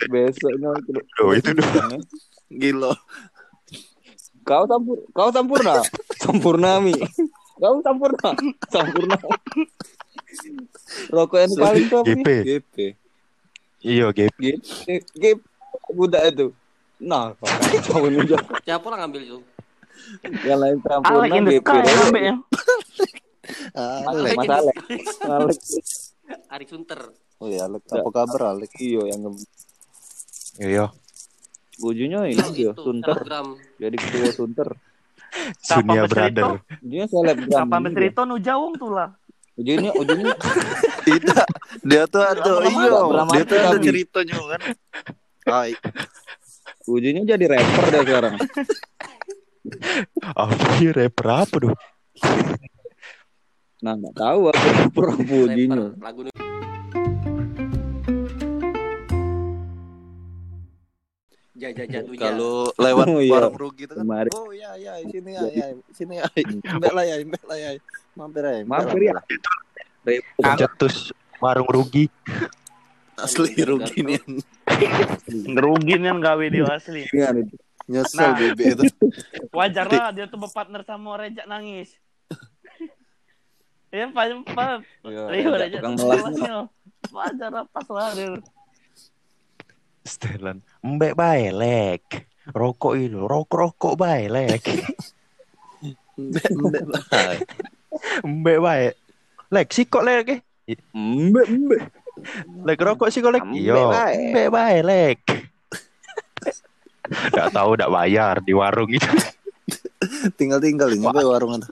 Besoknya 0.10 0.70
itu. 0.82 0.92
Tuh, 1.18 1.30
itu 1.38 1.50
tuh. 1.54 1.70
Gila. 2.50 2.94
Kau 4.44 4.64
sampur, 4.68 4.98
kau 5.16 5.30
sampurna, 5.32 5.80
sampurnami. 6.24 6.94
Kau 7.60 7.80
sampurna, 7.80 8.30
sampurna. 8.74 9.18
Rokok 11.10 11.38
yang 11.40 11.52
paling 11.56 11.86
top. 11.88 12.04
GP. 12.06 12.28
GP. 12.44 12.76
Iya, 13.84 14.08
GP. 14.12 14.40
Gip, 15.16 15.40
budak 15.92 16.24
itu. 16.32 16.52
Nah, 17.00 17.36
kau 17.88 18.04
ini 18.08 18.24
juga. 18.28 18.44
Siapa 18.64 18.88
lah 18.92 19.08
ngambil 19.08 19.22
itu? 19.24 19.40
yang 20.44 20.60
lain 20.60 20.78
sampurna 20.84 21.36
GP. 21.48 21.68
ya. 22.20 22.36
Alek. 24.10 24.34
Mas 24.40 24.50
Alek, 24.50 24.78
Alek. 25.24 25.60
Arik 26.50 26.68
Sunter. 26.72 27.00
Oh 27.40 27.48
ya 27.48 27.68
Alek. 27.68 27.84
Apa 27.92 28.10
kabar 28.12 28.56
Alek? 28.56 28.72
Iyo 28.80 29.08
yang 29.08 29.24
Iya. 30.62 30.94
Ujungnya 31.84 32.20
ini 32.32 32.40
dia, 32.56 32.72
Itu, 32.72 32.80
Sunter. 32.80 33.18
Jadi 33.78 33.96
ketua 34.00 34.30
Sunter. 34.40 34.70
Sunia 35.60 36.08
Brother. 36.08 36.64
Ujungnya 36.80 37.08
selebgram. 37.12 37.68
Apa 37.68 37.78
Mesrito 37.84 38.22
nu 38.24 38.40
jauh 38.40 38.72
tuh 38.80 38.92
lah. 38.96 39.12
Ujungnya, 39.60 39.92
ujungnya 39.94 40.34
Tidak, 41.08 41.46
dia 41.84 42.08
tuh 42.08 42.24
ada 42.24 42.64
iya, 42.64 42.90
pernah 42.90 43.28
dia 43.28 43.44
tuh 43.44 43.58
ada 43.60 43.78
ceritanya 43.78 44.40
kan. 44.40 44.62
Ay, 45.44 45.76
Ujungnya 46.84 47.24
jadi 47.24 47.46
rapper 47.48 47.86
deh 47.92 48.02
sekarang. 48.04 48.36
Apa 50.36 50.66
sih 50.76 50.90
rapper 50.92 51.28
apa 51.32 51.56
tuh? 51.56 51.76
Nah, 53.84 53.94
nggak 54.00 54.16
tahu 54.16 54.40
aku 54.52 54.68
rapper 54.68 55.06
apa 55.16 55.34
ujungnya. 55.48 55.96
Lagu 56.00 56.22
Jajah 61.54 61.86
jatuh 61.86 62.16
kalau 62.18 62.66
lewat 62.82 63.06
Oh, 63.14 63.22
iya. 63.22 63.32
warung 63.38 63.58
rugi 63.62 63.86
itu 63.86 63.94
kan. 63.94 64.26
Oh 64.34 64.50
iya 64.50 64.74
iya, 64.74 64.94
sini 65.06 65.38
ya, 65.38 65.44
ya, 65.54 65.66
sini 65.94 66.14
ya. 66.18 66.26
Mbak 66.82 66.92
lah 66.98 67.04
ya, 67.06 67.16
mbak 67.22 67.44
lah 67.46 67.58
ya. 67.62 67.70
Mampir 68.18 68.42
ya. 68.42 68.58
Mampir 68.66 69.02
ya. 69.06 69.14
Cetus 70.58 71.14
warung 71.38 71.70
rugi. 71.70 72.10
Asli 73.14 73.54
rugi 73.62 74.02
nih. 74.02 74.18
Ngerugi 75.30 75.94
nih 76.02 76.10
gawe 76.18 76.46
dia 76.50 76.66
asli. 76.74 77.06
Iya. 77.14 77.30
Nyesel 77.86 78.18
Nah. 78.18 78.34
bebe 78.34 78.64
itu. 78.74 78.84
Wajar 79.54 79.86
lah 79.92 80.10
dia 80.10 80.26
tuh 80.26 80.40
berpartner 80.42 80.82
sama 80.82 81.22
Rejak 81.22 81.46
nangis. 81.46 81.94
Iya, 83.94 84.10
Pak, 84.10 84.42
Pak. 84.58 84.82
Iya, 85.06 85.54
Rejak 85.54 85.80
tukang 85.86 85.96
melas. 86.02 86.24
Wajar 87.14 87.50
lah 87.54 87.66
pas 87.70 87.88
lah 87.94 88.10
dia. 88.18 88.42
Setelan. 90.02 90.66
Mbak 90.84 91.14
baelek. 91.16 92.04
Rokok 92.52 93.00
itu, 93.00 93.24
rokok 93.24 93.56
rokok 93.56 93.94
baelek. 93.96 94.68
Mbak 96.20 96.48
mbak 96.60 96.84
lah. 96.92 97.04
Mbak 98.28 98.60
baik. 98.60 98.94
Lek 99.48 99.68
sikok 99.72 100.04
lek. 100.04 100.44
Mbak, 100.92 101.48
mbak. 101.48 101.82
Lek 102.68 102.80
rokok 102.84 103.10
sikok 103.16 103.32
lek. 103.40 103.48
Mbak 103.48 103.86
bae. 103.96 104.36
Mbak 104.36 104.50
baelek. 104.52 105.20
Gak 107.32 107.56
tahu 107.56 107.80
gak 107.80 107.92
bayar 107.92 108.44
di 108.44 108.52
warung 108.52 108.92
itu. 108.92 109.08
Tinggal 110.36 110.60
tinggal 110.60 110.92
ini 110.92 111.08
mbak 111.08 111.24
warung 111.24 111.64
itu. 111.64 111.72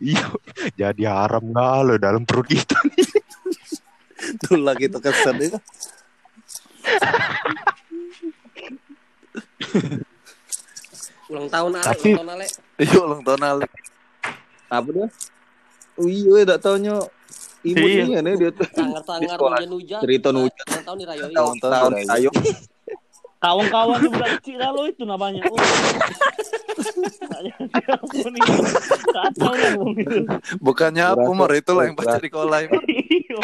Iya. 0.00 0.32
Jadi 0.80 1.04
haram 1.04 1.44
gak 1.52 1.76
lo 1.84 1.94
dalam 2.00 2.24
perut 2.24 2.48
kita. 2.48 2.80
Tuh 4.48 4.56
lagi 4.56 4.88
tuh 4.88 5.04
kesan 5.04 5.36
itu. 5.44 5.60
ulang 11.32 11.48
tahun 11.48 11.70
Ale, 11.80 11.86
Tapi- 11.88 12.12
ulang 12.14 12.18
tahun 12.20 12.30
Ale. 12.36 12.46
Iya 12.74 12.98
ulang 13.00 13.22
tahun 13.22 13.42
Alek. 13.42 13.70
Apa 14.68 14.88
dia? 14.90 15.06
Oh 15.94 16.08
iya, 16.10 16.42
tak 16.42 16.58
taunya 16.66 16.94
ibunya 17.62 18.18
nih 18.18 18.34
dia 18.34 18.50
tuh. 18.50 18.66
Sangar-sangar 18.74 19.38
hujan-hujan. 19.38 20.00
Cerita 20.02 20.28
hujan. 20.34 20.64
Ulang 20.66 20.84
tahun 20.84 20.98
dirayoin. 20.98 21.30
Ulang 21.30 21.58
tahun 21.62 21.90
dirayoin. 21.94 22.08
ayo. 22.18 22.30
Kawan-kawan 23.44 24.00
yang 24.00 24.12
budak 24.16 24.30
kecil 24.40 24.56
lalu 24.56 24.82
itu 24.88 25.04
namanya. 25.04 25.44
Oh. 25.52 25.60
Bukannya 30.64 31.04
aku 31.12 31.30
mor 31.36 31.52
itu 31.52 31.76
lah 31.76 31.84
yang 31.84 31.92
baca 31.92 32.16
di 32.16 32.30
kolai. 32.32 32.72
Iya. 32.72 33.38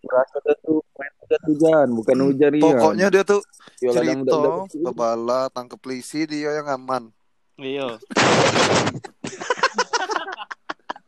Berasa 0.00 0.36
dia 0.40 0.54
tuh 0.64 0.80
hujan 1.48 1.86
bukan 1.96 2.16
hujan 2.28 2.52
iya. 2.52 2.62
Pokoknya 2.62 3.06
dia 3.08 3.22
tuh 3.24 3.40
kadang 3.80 4.22
cerita 4.22 4.40
bebala 4.84 5.48
tangkep 5.48 5.78
polisi 5.80 6.28
dia 6.28 6.60
yang 6.60 6.68
aman. 6.68 7.08
Iya. 7.58 7.98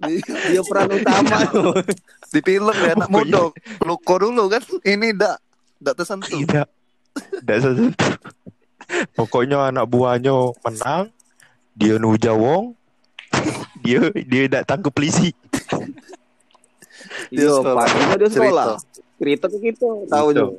Di, 0.01 0.15
dia 0.51 0.63
peran 0.65 0.89
utama. 0.91 1.39
di 2.33 2.41
film 2.41 2.75
ya 2.75 2.93
anak 2.97 3.11
muda. 3.13 3.53
Luko 3.85 4.15
dulu 4.19 4.49
kan. 4.51 4.63
Ini 4.83 5.15
ndak 5.15 5.37
ndak 5.85 5.95
tersentuh. 6.01 6.41
Tidak. 6.41 6.69
Tidak 7.15 7.59
sesentuh. 7.61 8.15
Pokoknya 9.15 9.71
anak 9.71 9.87
buahnya 9.87 10.35
menang. 10.65 11.13
Dia 11.79 12.00
nuja 12.03 12.35
wong. 12.35 12.75
dia 13.87 14.11
dia 14.26 14.43
tidak 14.50 14.65
tangkap 14.67 14.91
polisi. 14.91 15.31
Dia 17.31 17.47
sekolah. 17.47 17.87
paginya 17.87 18.17
dia 18.19 18.31
sekolah. 18.31 18.67
Cerita. 18.75 19.10
Cerita 19.21 19.52
ke 19.52 19.59
kita, 19.61 19.89
tahu 20.09 20.28
Gitu. 20.33 20.41
juga. 20.41 20.59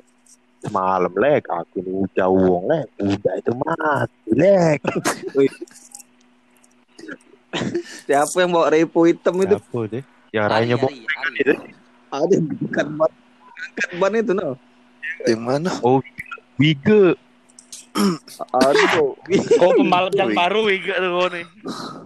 Semalam 0.62 1.10
lek 1.18 1.50
aku 1.50 1.82
nuja 1.82 2.30
wong 2.30 2.70
lek. 2.70 2.86
Udah 3.02 3.34
itu 3.34 3.52
mati 3.58 4.30
lek. 4.30 4.80
Siapa 8.06 8.36
yang 8.38 8.54
bawa 8.54 8.70
repo 8.70 9.10
hitam 9.10 9.36
itu? 9.42 9.58
Apa 9.58 9.80
deh? 9.90 10.04
Yang 10.32 10.46
rayanya 10.48 10.76
bok. 10.78 10.92
Ari, 10.94 11.02
Ari. 11.42 11.56
Ada 12.14 12.36
bukan 12.38 12.88
ban. 12.96 13.12
Bukan 13.12 13.90
ban 13.98 14.14
itu, 14.16 14.32
no. 14.32 14.50
Di 15.26 15.36
mana? 15.36 15.70
Wiga. 16.56 17.18
Aduh. 18.56 19.18
Oh 19.60 19.72
pembalap 19.76 20.14
yang 20.16 20.32
baru 20.32 20.70
Wiga 20.70 20.96
tuh 20.96 21.12
kau 21.12 21.28
nih. 21.34 21.46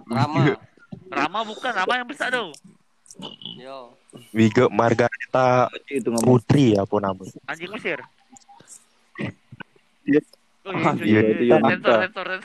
Rama. 0.10 0.58
Rama 1.12 1.40
bukan, 1.46 1.72
Rama 1.76 1.94
yang 2.00 2.08
besar 2.10 2.34
tuh. 2.34 2.50
Yo. 3.56 3.96
Wiga 4.36 4.68
Margareta 4.68 5.72
itu 5.88 6.12
ngomong. 6.12 6.28
Putri 6.28 6.76
apa 6.76 6.96
namanya? 7.00 7.32
Anjing 7.48 7.72
Mesir. 7.72 8.00
Iya. 10.06 10.22
Oh 10.66 10.74
iya, 10.74 11.22
iya, 11.22 11.22
iya, 11.46 11.58
iya, 11.62 11.78
iya. 11.78 12.38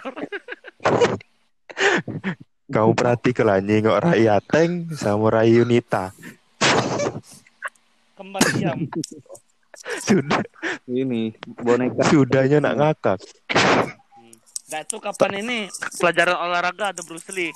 Kamu 2.71 2.93
perhatikan 2.95 3.47
lah 3.49 3.59
nyengok 3.59 3.99
Raya 3.99 4.39
Teng 4.45 4.87
sama 4.95 5.27
Raya 5.33 5.51
Yunita. 5.51 6.15
Kembar 8.15 8.43
diam. 8.55 8.87
Sudah 10.05 10.45
Ini 10.85 11.33
boneka. 11.57 12.05
sudahnya 12.13 12.61
nak 12.61 12.75
ngakak. 12.77 13.19
Nah 14.71 14.81
itu 14.85 14.97
kapan 15.01 15.41
ini 15.41 15.59
pelajaran 15.97 16.37
olahraga 16.37 16.93
ada 16.93 17.01
Bruce 17.01 17.33
Lee. 17.33 17.49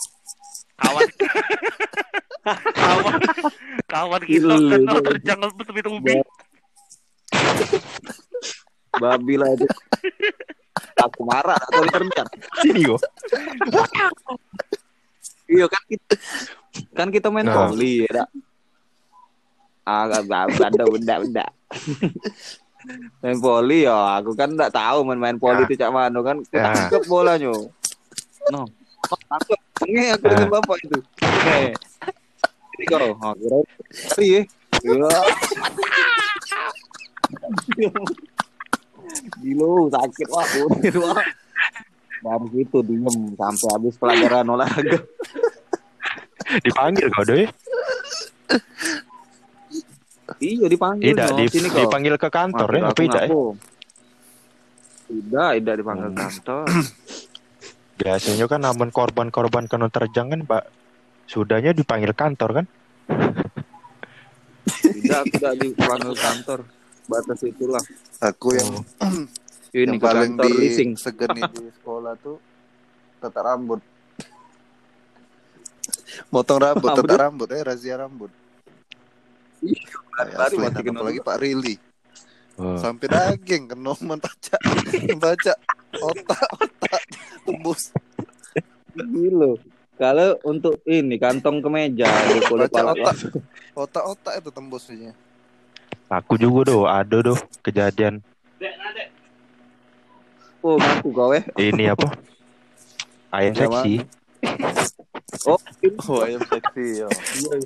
Kawan. 0.75 1.09
kawan. 2.75 3.19
Kawan 3.87 4.21
kita 4.23 4.43
Gila, 4.43 4.55
kan 4.69 4.81
gila. 4.83 5.01
terjang 5.07 5.39
betul 5.55 5.75
ubi. 5.93 6.13
Babi 8.95 9.35
lah 9.35 9.49
itu. 9.53 9.67
Aku 10.97 11.21
marah 11.27 11.59
atau 11.59 11.83
terjar. 11.87 12.27
Sini 12.63 12.87
kok. 12.87 13.01
Iya 15.45 15.67
kan 15.69 15.83
kita 15.87 16.15
kan 16.97 17.09
kita 17.11 17.29
main 17.31 17.47
Nah. 17.47 17.69
volley 17.69 18.07
ya. 18.07 18.25
Dak? 18.25 18.29
Agak 19.85 20.23
ada 20.65 20.85
benda 20.89 21.15
benda. 21.21 21.47
main 23.21 23.39
volley 23.41 23.85
ya, 23.85 24.21
aku 24.21 24.33
kan 24.33 24.53
enggak 24.53 24.73
tahu 24.73 25.05
main 25.05 25.21
main 25.21 25.37
volley 25.37 25.65
Ya. 25.65 25.69
itu 25.69 25.75
cak 25.77 25.93
mana 25.93 26.19
kan. 26.21 26.37
Aku 26.41 26.97
Ya. 26.97 27.05
bolanya. 27.05 27.53
No. 28.51 28.65
Tangkap. 29.05 29.61
Nge 29.85 30.05
aku 30.14 30.25
dengan 30.27 30.49
bapak 30.51 30.77
itu. 30.81 30.99
Nge. 31.21 31.62
Ini 32.75 32.85
kau. 32.88 33.09
Oh, 33.14 33.33
kira 33.37 33.59
cari 34.11 34.27
ya. 34.27 34.43
Iya. 34.85 35.09
Gilo, 39.40 39.88
sakit 39.88 40.29
wah, 40.29 40.45
kunir 40.45 40.97
wah. 40.99 41.23
Dari 42.25 42.47
situ 42.51 42.79
diem 42.83 43.17
sampai 43.37 43.69
habis 43.71 43.95
pelajaran 43.95 44.49
olahraga. 44.49 44.99
Dipanggil 46.64 47.07
kau 47.12 47.25
deh. 47.25 47.47
Iya 50.40 50.67
dipanggil. 50.67 51.12
Tidak, 51.12 51.29
no. 51.31 51.37
di, 51.37 51.45
Sini 51.47 51.69
kau. 51.69 51.85
dipanggil 51.85 52.14
ke 52.17 52.29
kantor 52.29 52.69
ya, 52.69 52.81
Maksud 52.81 52.88
apa 52.88 52.90
aku 52.90 53.03
tidak 53.05 53.23
ya? 53.23 53.29
Tidak, 55.05 55.51
tidak 55.61 55.75
dipanggil 55.79 56.09
Hmm. 56.11 56.19
kantor. 56.19 56.64
Biasanya 58.05 58.45
kan 58.45 58.61
namun 58.61 58.93
korban-korban 58.93 59.64
kena 59.64 59.88
terjang 59.88 60.29
kan, 60.29 60.45
Pak. 60.45 60.69
Sudahnya 61.25 61.73
dipanggil 61.73 62.12
kantor 62.12 62.61
kan? 62.61 62.67
Tidak, 64.69 65.23
tidak 65.33 65.55
dipanggil 65.57 66.12
kantor. 66.12 66.69
Batas 67.09 67.40
itulah. 67.49 67.81
Aku 68.21 68.53
yang 68.53 68.85
Ini 69.73 69.97
yang 69.97 69.99
paling 69.99 70.37
di 70.37 70.53
leasing. 70.53 71.01
segeni 71.01 71.43
di 71.49 71.73
sekolah 71.81 72.14
tuh 72.21 72.37
tata 73.25 73.40
rambut. 73.40 73.81
Motong 76.29 76.61
rambut, 76.61 76.90
tata 76.93 77.09
tuh? 77.09 77.19
rambut, 77.19 77.49
eh 77.51 77.62
razia 77.64 77.97
rambut. 77.99 78.31
Kayak 80.14 80.37
baru 80.37 80.57
asli, 80.61 80.88
apalagi 80.93 81.21
Pak 81.25 81.37
Rili. 81.40 81.77
Oh. 82.55 82.79
Sampai 82.79 83.11
daging 83.11 83.67
kena 83.67 83.97
baca 84.23 84.57
baca 85.19 85.53
otak 85.99 86.47
tembus 87.64 87.88
Gila. 88.94 89.57
Kalau 89.96 90.38
untuk 90.46 90.79
ini 90.87 91.16
kantong 91.18 91.64
kemeja 91.64 92.07
di 92.31 92.38
kulit 92.46 92.70
Baca 92.70 92.92
pala 92.92 92.92
otak. 92.94 93.16
otak 93.74 94.05
otak 94.07 94.35
itu 94.38 94.50
tembusnya. 94.53 95.11
Aku 96.12 96.38
juga 96.38 96.70
doh, 96.70 96.85
ada 96.87 97.18
doh 97.24 97.38
kejadian 97.64 98.20
Oh, 100.64 100.81
ngaku 100.81 101.09
kau 101.12 101.29
eh. 101.37 101.44
ini 101.61 101.92
apa? 101.92 102.09
Ayam 103.29 103.53
seksi. 103.53 104.00
Oh, 105.44 105.61
Oh 106.09 106.24
ayam 106.24 106.40
seksi 106.40 107.05
ya. 107.05 107.09
iya. 107.37 107.57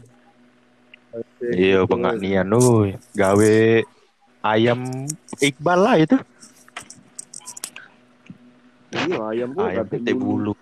Iya 1.54 1.78
bengak 1.86 2.18
nian 2.18 2.50
nuh 2.50 2.90
gawe 3.14 3.56
ayam 4.42 5.06
Iqbal 5.38 5.78
lah 5.78 5.94
itu. 6.00 6.18
Iya, 8.88 9.20
ayam 9.32 9.48
pun 9.52 9.64
Ayam 9.68 9.84
teh 9.86 10.16
bulu. 10.16 10.54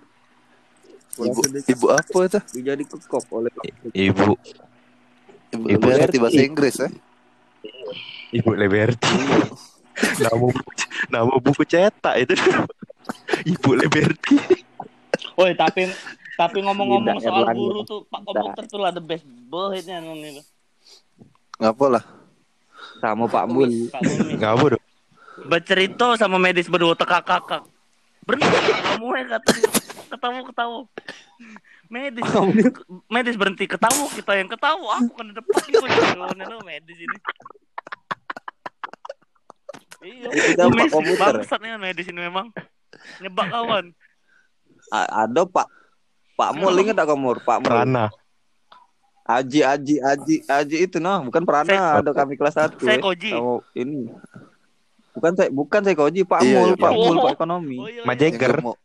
Ibu 1.16 1.40
ibu 1.64 1.86
apa 1.88 2.18
itu? 2.28 2.40
Dijadi 2.60 2.84
kekop 2.84 3.24
oleh 3.32 3.48
Ibu 3.96 4.36
Ibu 5.54 5.64
Ibu 5.64 5.86
Liberty 5.88 5.88
Liberty. 5.88 6.16
bahasa 6.20 6.40
Inggris 6.44 6.74
ya. 6.76 6.88
Ibu 8.36 8.50
Liberty. 8.52 9.14
nama 10.26 10.36
buku, 10.36 10.60
nama 11.08 11.34
buku 11.40 11.62
cetak 11.64 12.14
itu. 12.20 12.34
Ibu 13.56 13.70
Liberty. 13.80 14.36
Woi, 15.40 15.56
tapi 15.56 15.88
tapi 16.36 16.58
ngomong-ngomong 16.60 17.16
soal 17.24 17.48
Erlangga. 17.48 17.56
guru 17.56 17.80
tuh 17.88 18.00
Pak 18.12 18.20
Komputer 18.28 18.64
tuh 18.68 18.80
lah 18.82 18.92
the 18.92 19.00
best 19.00 19.24
bohitnya 19.24 20.04
nung 20.04 20.20
itu. 20.20 20.44
Ngapa 21.56 21.86
lah? 21.88 22.04
sama 23.00 23.24
Pak 23.28 23.44
Mumi. 23.48 23.88
Ngapa 24.36 24.76
dong? 24.76 24.84
Bercerita 25.46 26.16
sama 26.16 26.40
medis 26.40 26.68
berdua 26.68 26.96
tekak-kakak. 26.96 27.64
Berhenti 28.26 28.58
kamu 28.74 29.06
ya 29.14 29.24
kata 29.32 29.50
ketawa 30.06 30.40
ketawa. 30.44 30.78
Medis 31.86 32.26
medis 33.06 33.36
berhenti 33.36 33.64
ketawa 33.64 34.04
kita 34.10 34.32
yang 34.34 34.48
ketawa 34.48 34.98
aku 34.98 35.12
kan 35.14 35.26
di 35.26 35.34
depan 35.34 35.54
kok 35.62 35.86
jangan 35.86 36.34
lo 36.44 36.58
medis 36.62 36.98
ini. 36.98 37.16
Iya, 40.02 40.28
Kita 40.28 40.62
Pak 40.64 40.74
mes- 40.76 40.92
Komputer. 40.92 41.34
bangsatnya 41.38 41.78
medis 41.78 42.06
ini 42.06 42.20
memang 42.20 42.50
nyebak 43.18 43.46
kawan. 43.48 43.90
A- 44.88 45.24
Ada 45.24 45.42
Pak 45.44 45.66
Pak 46.36 46.50
Mul 46.52 46.74
ingat 46.76 46.94
tak 46.94 47.08
kamu? 47.08 47.38
Pak 47.40 47.58
Mul. 47.60 47.70
Rana. 47.72 48.06
Aji 49.24 49.58
Aji 49.60 49.98
Aji 49.98 50.36
Aji 50.46 50.76
itu 50.80 50.98
nah, 50.98 51.18
bukan 51.18 51.42
Prana, 51.42 51.66
Saya- 51.66 51.98
ada 51.98 52.10
kami 52.10 52.34
kelas 52.34 52.54
1. 52.54 52.78
Saya 52.78 52.98
Koji. 52.98 53.34
Kamu 53.34 53.54
ini. 53.74 54.06
Bukan 55.16 55.32
saya 55.32 55.48
bukan 55.48 55.80
saya 55.80 55.96
Koji, 55.96 56.22
Pak 56.22 56.40
Iya, 56.44 56.60
Mul, 56.60 56.68
iya, 56.68 56.76
Pak 56.76 56.92
iya. 56.92 56.98
Mul, 57.00 57.16
Oh. 57.16 57.22
Pak 57.24 57.32
Ekonomi. 57.40 57.76
Oh, 57.80 57.88
iya, 57.88 58.02
iya. 58.04 58.14
Jagger. 58.14 58.52
Yang 58.52 58.60
gemuk. 58.60 58.76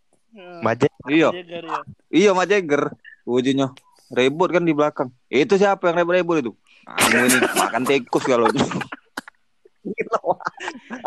Maje 0.64 0.88
Iya, 1.12 1.30
ya. 1.36 1.80
iya 2.08 2.30
Mas 2.32 2.48
Jagger. 2.48 2.84
Ujinya 3.28 3.68
ribut 4.12 4.50
kan 4.52 4.64
di 4.64 4.72
belakang. 4.72 5.10
Itu 5.28 5.60
siapa 5.60 5.92
yang 5.92 6.00
ribut-ribut 6.00 6.36
itu? 6.40 6.52
Kamu 6.88 7.24
ini 7.28 7.38
makan 7.52 7.84
tikus 7.84 8.24
kalau 8.24 8.48
itu. 8.48 8.64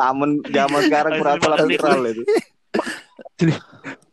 Aman 0.09 0.43
zaman 0.51 0.81
sekarang 0.85 1.13
berapa 1.23 1.41
makan 1.41 1.67
viral 1.69 2.03
itu. 2.11 2.23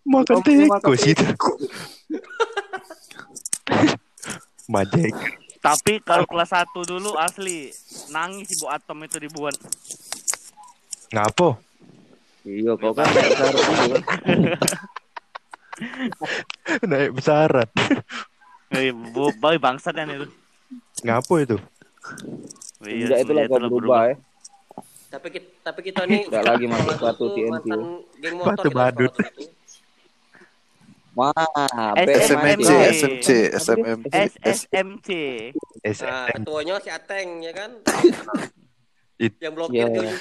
makan 0.05 0.37
tikus 0.43 1.01
itu. 1.07 1.25
Maje 4.67 5.11
Tapi 5.61 6.01
kalau 6.01 6.25
kelas 6.25 6.49
1 6.57 6.73
dulu 6.89 7.13
asli 7.21 7.69
nangis 8.09 8.49
ibu 8.57 8.65
Atom 8.65 9.05
itu 9.05 9.21
ribuan. 9.21 9.53
Ngapo? 11.11 11.59
Iya, 12.41 12.73
kau 12.79 12.95
kan 12.95 13.05
besar 13.05 13.51
itu. 13.53 13.97
Naik 16.87 17.09
besaran. 17.15 17.69
Eh, 18.71 18.95
bu, 18.95 19.35
boy 19.35 19.59
bangsat 19.59 19.91
kan 19.91 20.07
itu. 20.07 20.31
Ngapo 21.03 21.43
itu? 21.43 21.59
Iya, 22.87 23.11
Enggak 23.11 23.19
itulah 23.27 23.43
kau 23.43 23.59
berubah 23.59 24.01
ya. 24.07 24.15
Tapi 25.11 25.27
kita, 25.27 25.47
tapi 25.59 25.79
kita 25.83 26.07
nih 26.07 26.23
Nggak 26.31 26.43
lagi 26.47 26.65
masuk 26.71 26.95
batu 26.95 27.19
tuh 27.19 27.29
TNT. 27.35 27.67
Batu 28.47 28.69
badut. 28.71 29.11
Wah, 31.11 31.35
SMC. 31.99 32.71
SMC, 32.95 33.27
SMMC. 33.59 34.13
SSMC. 34.39 35.09
Nah, 35.11 35.91
SNM. 35.91 36.35
ketuanya 36.39 36.75
si 36.79 36.89
Ateng 36.95 37.43
ya 37.43 37.51
kan. 37.51 37.71
Yang 39.43 39.51
blokir 39.51 39.83
Ya. 39.83 39.91
dia 39.91 40.15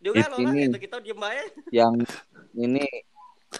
juga. 0.00 0.10
Dia 0.10 0.10
It 0.10 0.22
kan 0.22 0.30
orang 0.34 0.48
ini. 0.50 0.62
itu 0.66 0.78
kita 0.80 0.96
diem 0.98 1.20
aja. 1.20 1.44
yang 1.78 1.94
ini 2.54 2.84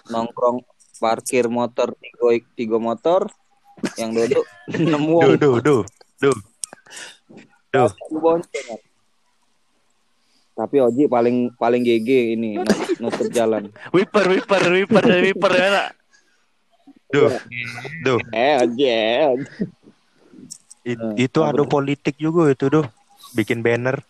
nongkrong 0.06 0.58
parkir 0.96 1.46
motor 1.46 1.92
tiga 1.94 2.26
tiga 2.54 2.76
motor 2.76 3.28
yang 3.96 4.10
duduk 4.10 4.44
enam 4.76 5.02
Duh, 5.02 5.10
wong 5.10 5.30
duh, 5.36 5.56
duh. 5.58 5.82
Duh. 6.18 6.38
Duh. 7.70 7.90
tapi 10.52 10.76
Oji 10.78 11.06
paling 11.06 11.48
paling 11.54 11.80
GG 11.80 12.08
ini 12.34 12.58
nut- 12.58 12.68
nutup 13.00 13.28
jalan 13.30 13.72
Wiper, 13.90 14.28
wiper, 14.28 14.60
wiper, 14.68 15.04
wiper 15.06 15.50
ya. 15.50 15.68
nak? 15.70 15.88
Duh. 17.08 17.32
Duh. 18.02 18.20
eh 18.30 18.60
Oji 18.60 18.84
eh 18.84 19.24
Oji. 19.30 19.46
It- 20.82 20.98
Nah, 20.98 21.12
itu 21.14 21.38
apa 21.38 21.52
ada 21.54 21.62
politik 21.64 22.16
juga 22.16 22.48
itu 22.48 22.68
duh. 22.68 22.84
Bikin 23.32 23.60
banner 23.60 24.00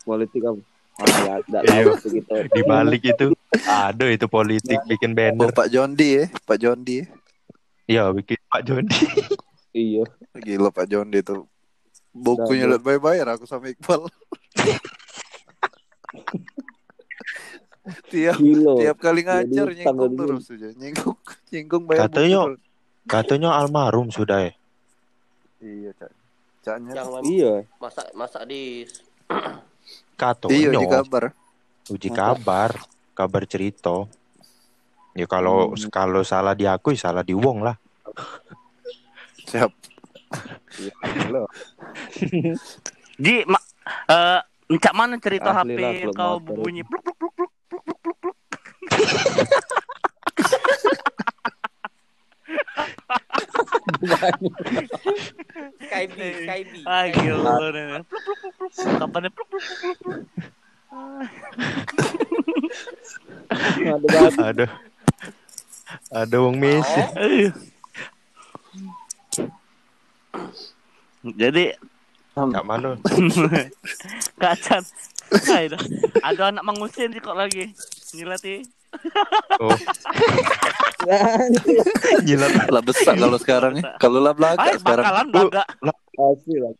politik 0.00 0.40
apa 0.40 0.60
tidak 0.98 1.62
Iya. 1.62 1.82
tahu 1.86 1.94
itu 1.94 2.08
gitu 2.18 2.34
di 2.50 2.62
balik 2.62 3.02
itu. 3.04 3.26
Ada 3.64 4.06
itu 4.08 4.26
politik 4.26 4.78
bikin 4.84 5.12
Oh, 5.12 5.16
banner. 5.16 5.48
Pak 5.52 5.68
Jondi 5.68 6.08
ya, 6.18 6.24
Pak 6.42 6.58
Jondi. 6.58 6.98
Iya, 7.86 8.10
bikin 8.12 8.36
Pak 8.46 8.62
Joni. 8.62 8.98
iya 9.72 10.04
Gila 10.34 10.68
Pak 10.68 10.86
Jondi 10.86 11.22
tuh. 11.22 11.46
Bukunya 12.10 12.66
liat 12.66 12.82
bayar 12.82 13.28
aku 13.30 13.46
sama 13.46 13.70
Iqbal. 13.70 14.04
tiap 18.12 18.36
kilo 18.36 18.76
tiap 18.76 18.98
kali 19.00 19.24
ngajar 19.24 19.66
nyinggung 19.70 20.12
terus 20.14 20.50
aja. 20.50 20.68
Nyinggung 20.74 21.16
nyinggung 21.48 21.84
bayar 21.86 22.08
Katanya- 22.08 22.44
buku. 22.52 22.66
Katanya 23.08 23.56
almarhum 23.56 24.12
sudah 24.12 24.44
ya. 24.44 24.52
Iya, 25.58 25.90
Cak. 25.96 26.12
Caknya. 26.60 27.00
Iya 27.24 27.54
masak 27.80 28.06
masak 28.12 28.42
di 28.44 28.84
Katanya. 30.18 30.50
Iya, 30.52 30.70
di 30.74 30.86
kabar. 30.86 31.24
uji 31.88 32.10
kabar 32.10 32.70
kabar 33.14 33.42
cerita 33.48 34.04
ya 35.14 35.24
kalau 35.24 35.72
Hmm. 35.72 35.88
kalau 35.88 36.20
salah 36.20 36.52
diakui 36.52 36.94
salah 36.94 37.22
di 37.22 37.32
wong 37.32 37.62
lah 37.62 37.78
Siap. 39.48 39.72
Iya, 40.76 40.92
halo. 41.24 41.48
Ji, 43.24 43.48
ma, 43.48 43.56
eh, 44.06 44.40
Cak 44.76 44.92
mana 44.92 45.16
cerita 45.16 45.56
Asli 45.56 45.72
HP 45.72 45.80
lah, 45.80 46.12
kau 46.12 46.36
bunyi 46.36 46.84
pluk 46.84 47.00
pluk 47.00 47.16
pluk 47.16 47.32
pluk 47.32 47.52
pluk 47.80 47.98
pluk 48.04 48.16
pluk 48.20 48.36
Skype, 55.78 56.14
Skype. 56.14 56.70
Ah 56.86 57.10
gila 57.10 57.52
lu 57.58 57.68
nih. 57.74 57.84
Ya. 57.98 57.98
Pluk 58.06 58.22
pluk 58.22 58.38
pluk 58.38 58.54
pluk. 58.54 58.70
Pluk 58.78 59.10
pluk 59.10 59.46
pluk 59.50 59.96
pluk. 59.98 60.22
Ada 64.38 64.66
Ada 66.12 66.36
Wong 66.38 66.56
Messi. 66.60 67.00
Oh. 67.00 67.50
Jadi 71.34 71.74
Kak 72.38 72.62
mana 72.62 72.94
Kak 74.38 74.54
Chan. 74.62 74.86
Aduh 76.22 76.46
anak 76.54 76.62
mengusin 76.62 77.10
sih 77.10 77.18
kok 77.18 77.34
lagi. 77.34 77.74
Ngilati 78.14 78.77
oh 79.58 79.76
nyilat 82.20 82.68
Lah 82.68 82.82
besar 82.82 83.14
kalau 83.14 83.38
sekarang 83.38 83.78
ya. 83.78 83.94
Kalau 83.96 84.18
lah 84.18 84.32
belakang 84.32 84.66
Ay, 84.66 84.76
sekarang. 84.76 85.04
bakalan 85.28 85.96
asli 86.18 86.56
lah 86.58 86.72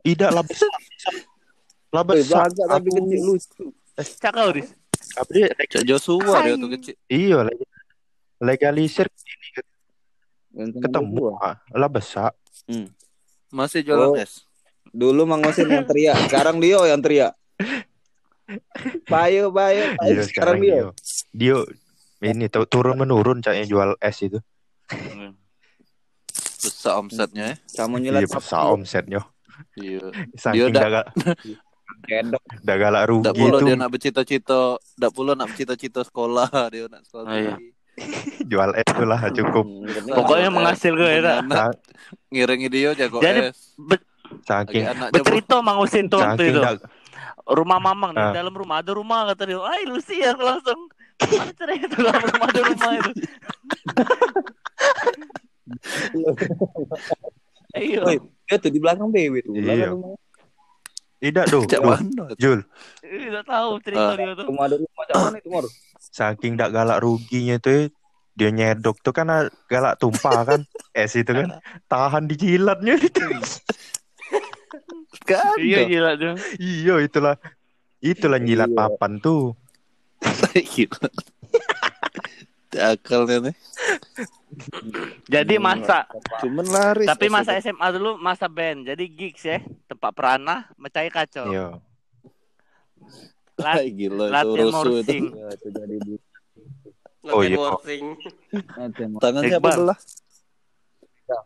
tidak 0.00 0.30
lah 0.30 0.42
besar 0.42 0.70
lah 1.88 2.02
Eh, 2.02 2.06
besar 2.10 2.46
tapi 2.50 2.88
kecil 2.90 3.20
lucu 3.22 3.64
Cak 3.94 4.30
kau 4.30 4.50
dis. 4.50 4.68
Tapi 5.10 5.36
Cak 5.64 5.82
Joshua 5.82 6.42
dia 6.42 6.54
tuh 6.54 6.70
kecil. 6.70 6.94
iya 7.06 7.38
leg- 7.42 7.68
legalisir 8.38 9.06
ini 9.06 9.48
Ganteng 10.50 10.82
ketemu 10.82 11.36
ah, 11.36 11.56
lah 11.68 11.88
besar 11.88 12.32
Masih 13.48 13.80
jualan 13.80 14.08
Oh. 14.08 14.16
es. 14.16 14.44
Dulu 14.88 15.24
Mang 15.24 15.40
Osin 15.42 15.64
yang 15.66 15.84
teriak, 15.84 16.16
sekarang 16.26 16.58
Dio 16.58 16.80
yang 16.82 16.98
teriak. 16.98 17.36
Bayo, 19.04 19.48
bayo, 19.48 19.84
bayo. 19.94 20.10
Iya, 20.10 20.24
sekarang 20.24 20.24
sekarang 20.24 20.56
Dio. 20.58 20.72
Dio 20.72 20.88
Dio 21.38 21.62
ini 22.20 22.44
turun 22.50 22.98
menurun 22.98 23.38
caknya 23.38 23.62
jual 23.64 23.94
es 24.00 24.18
itu 24.20 24.42
Besar 26.58 26.98
omsetnya 26.98 27.44
ya. 27.48 27.56
Kamu 27.76 27.94
iya 27.96 28.10
nyilat 28.10 28.26
besar 28.28 28.66
omsetnya 28.68 29.22
Iya. 29.74 30.10
saking 30.34 30.70
dah- 30.70 30.82
dagal 30.82 31.04
Kedok. 32.00 32.42
dagalak 32.62 33.04
rugi 33.06 33.24
Ndak 33.24 33.34
pula 33.34 33.48
itu 33.52 33.64
dia 33.64 33.74
nak 33.76 33.90
bercita-cita, 33.90 34.60
ndak 34.94 35.12
pula 35.12 35.32
nak 35.34 35.48
bercita-cita 35.48 36.00
sekolah, 36.00 36.46
dia 36.72 36.86
nak 36.86 37.02
sekolah. 37.02 37.26
Oh, 37.26 37.34
iya. 37.36 37.56
jual 38.50 38.70
es 38.72 38.86
itu 38.86 39.04
lah 39.04 39.20
cukup 39.28 39.64
Hmm, 39.66 40.14
Pokoknya 40.14 40.48
menghasilkan 40.48 41.10
ya. 41.10 41.42
tak? 41.42 41.74
Ngiringi 42.28 42.68
dia 42.68 42.90
jago 42.96 43.18
Jadi, 43.18 43.50
es. 43.50 43.74
be- 43.76 44.06
saking 44.44 44.84
Bercerita 45.10 45.58
mengusin 45.58 46.06
tuh 46.06 46.22
itu. 46.36 46.60
Rumah 47.48 47.78
mamang 47.80 48.12
di 48.12 48.20
Ah. 48.20 48.30
dalam 48.30 48.52
rumah 48.52 48.78
ada 48.78 48.92
rumah 48.92 49.24
kata 49.26 49.42
dia. 49.44 49.56
Ay 49.58 49.82
Lucy 49.84 50.20
aku 50.20 50.42
langsung. 50.42 50.80
Cerita 51.58 51.72
itu 51.74 51.96
dalam 51.96 52.22
rumah 52.22 52.46
ada 52.46 52.60
rumah 52.62 52.92
itu. 52.94 53.10
Iya. 57.70 58.00
Dia 58.48 58.56
tuh 58.56 58.70
di 58.72 58.80
belakang 58.80 59.12
BW 59.12 59.44
tuh. 59.44 59.52
Iya. 59.54 59.92
Tidak 61.20 61.44
do. 61.52 61.58
Cak 61.64 61.78
Jul. 61.78 61.86
mana? 61.86 62.24
Jul. 62.34 62.60
Tidak 63.02 63.44
tahu 63.44 63.70
cerita 63.82 64.08
Ah. 64.08 64.16
dia 64.16 64.32
tuh. 64.34 64.46
Rumah 64.48 64.64
ada 64.64 64.76
rumah 64.76 64.94
macam 64.96 65.14
mana 65.22 65.36
itu 65.36 65.48
Mor? 65.48 65.64
Saking 66.00 66.56
dak 66.56 66.72
galak 66.72 66.98
ruginya 66.98 67.56
tuh 67.58 67.92
dia 68.32 68.48
nyedok 68.48 69.02
tuh 69.02 69.10
kan 69.10 69.28
galak 69.66 69.98
tumpah 69.98 70.46
kan 70.46 70.60
es 70.94 71.12
itu 71.12 71.26
kan 71.28 71.58
tahan 71.84 72.24
dijilatnya 72.24 72.94
itu 72.96 73.18
Kan 75.28 75.56
Iya 75.58 75.78
gila 75.84 76.10
tuh. 76.14 76.34
iya 76.56 76.94
itulah 76.98 77.36
itulah 78.00 78.38
nyilat 78.38 78.66
Iya. 78.66 78.78
papan 78.78 79.12
tuh 79.18 79.52
Gila. 80.74 81.08
Akalnya 82.70 83.48
nih. 83.48 83.54
Jadi 85.26 85.56
masa 85.56 86.04
Cuman 86.38 86.64
laris. 86.64 87.06
tapi 87.06 87.26
masa 87.26 87.56
SMA 87.56 87.86
dulu 87.90 88.16
masa 88.16 88.44
band. 88.46 88.84
Jadi 88.84 89.04
gigs 89.08 89.40
ya, 89.42 89.58
tempat 89.84 90.12
peranah, 90.12 90.68
mencari 90.74 91.08
kacau. 91.08 91.48
iya 91.48 91.78
Lat- 93.56 93.82
gila 93.88 94.24
latihan 94.28 94.58
rusuh 94.60 94.94
itu. 94.96 95.02
morsing. 95.02 95.24
Ya, 95.32 95.48
itu 95.50 95.68
jadi. 95.68 95.96
Oh, 97.24 97.40
iya. 97.40 97.56
Latihan 97.56 97.58
boxing. 97.58 98.04
Tangan 99.18 99.42
siapa 99.42 99.58
Iqbal. 99.64 99.76
belah? 99.80 99.98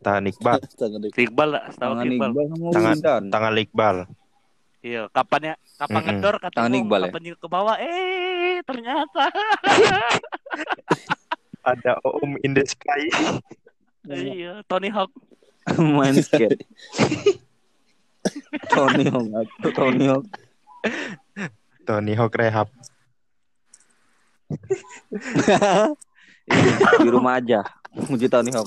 Tangan 0.00 0.24
Iqbal 0.26 0.58
Tangan. 0.80 1.00
Iqbal 1.10 1.48
lah, 1.50 1.64
Tangan 1.74 2.06
Iqbal. 2.06 2.30
Tangan- 2.72 3.28
tangan 3.28 3.54
Iqbal 3.56 3.96
Iya, 4.82 5.06
kapan 5.14 5.42
ya? 5.46 5.54
Kapan 5.78 5.94
Mm-mm. 6.02 6.08
ngedor 6.18 6.34
kata 6.38 6.54
Tangan 6.58 6.74
Iqbal 6.74 7.00
ya? 7.00 7.06
kapan 7.10 7.22
juga 7.22 7.38
ke 7.38 7.48
bawah 7.48 7.76
eh 7.78 8.58
ternyata. 8.62 9.24
ada 11.62 11.94
Om 12.02 12.34
in 12.42 12.52
the 12.52 12.66
sky 12.66 13.06
iya, 14.10 14.66
Tony 14.66 14.90
Hawk. 14.90 15.14
Main 15.78 16.18
skate. 16.18 16.66
Tony 18.68 19.06
Hawk. 19.06 19.46
Tony 19.70 20.10
Hawk. 20.10 20.26
Tony 21.82 22.12
Hawk 22.14 22.34
rehab 22.34 22.66
Di 26.98 27.08
rumah 27.08 27.38
aja. 27.38 27.62
Muji 27.94 28.26
Tony 28.26 28.50
Hawk. 28.50 28.66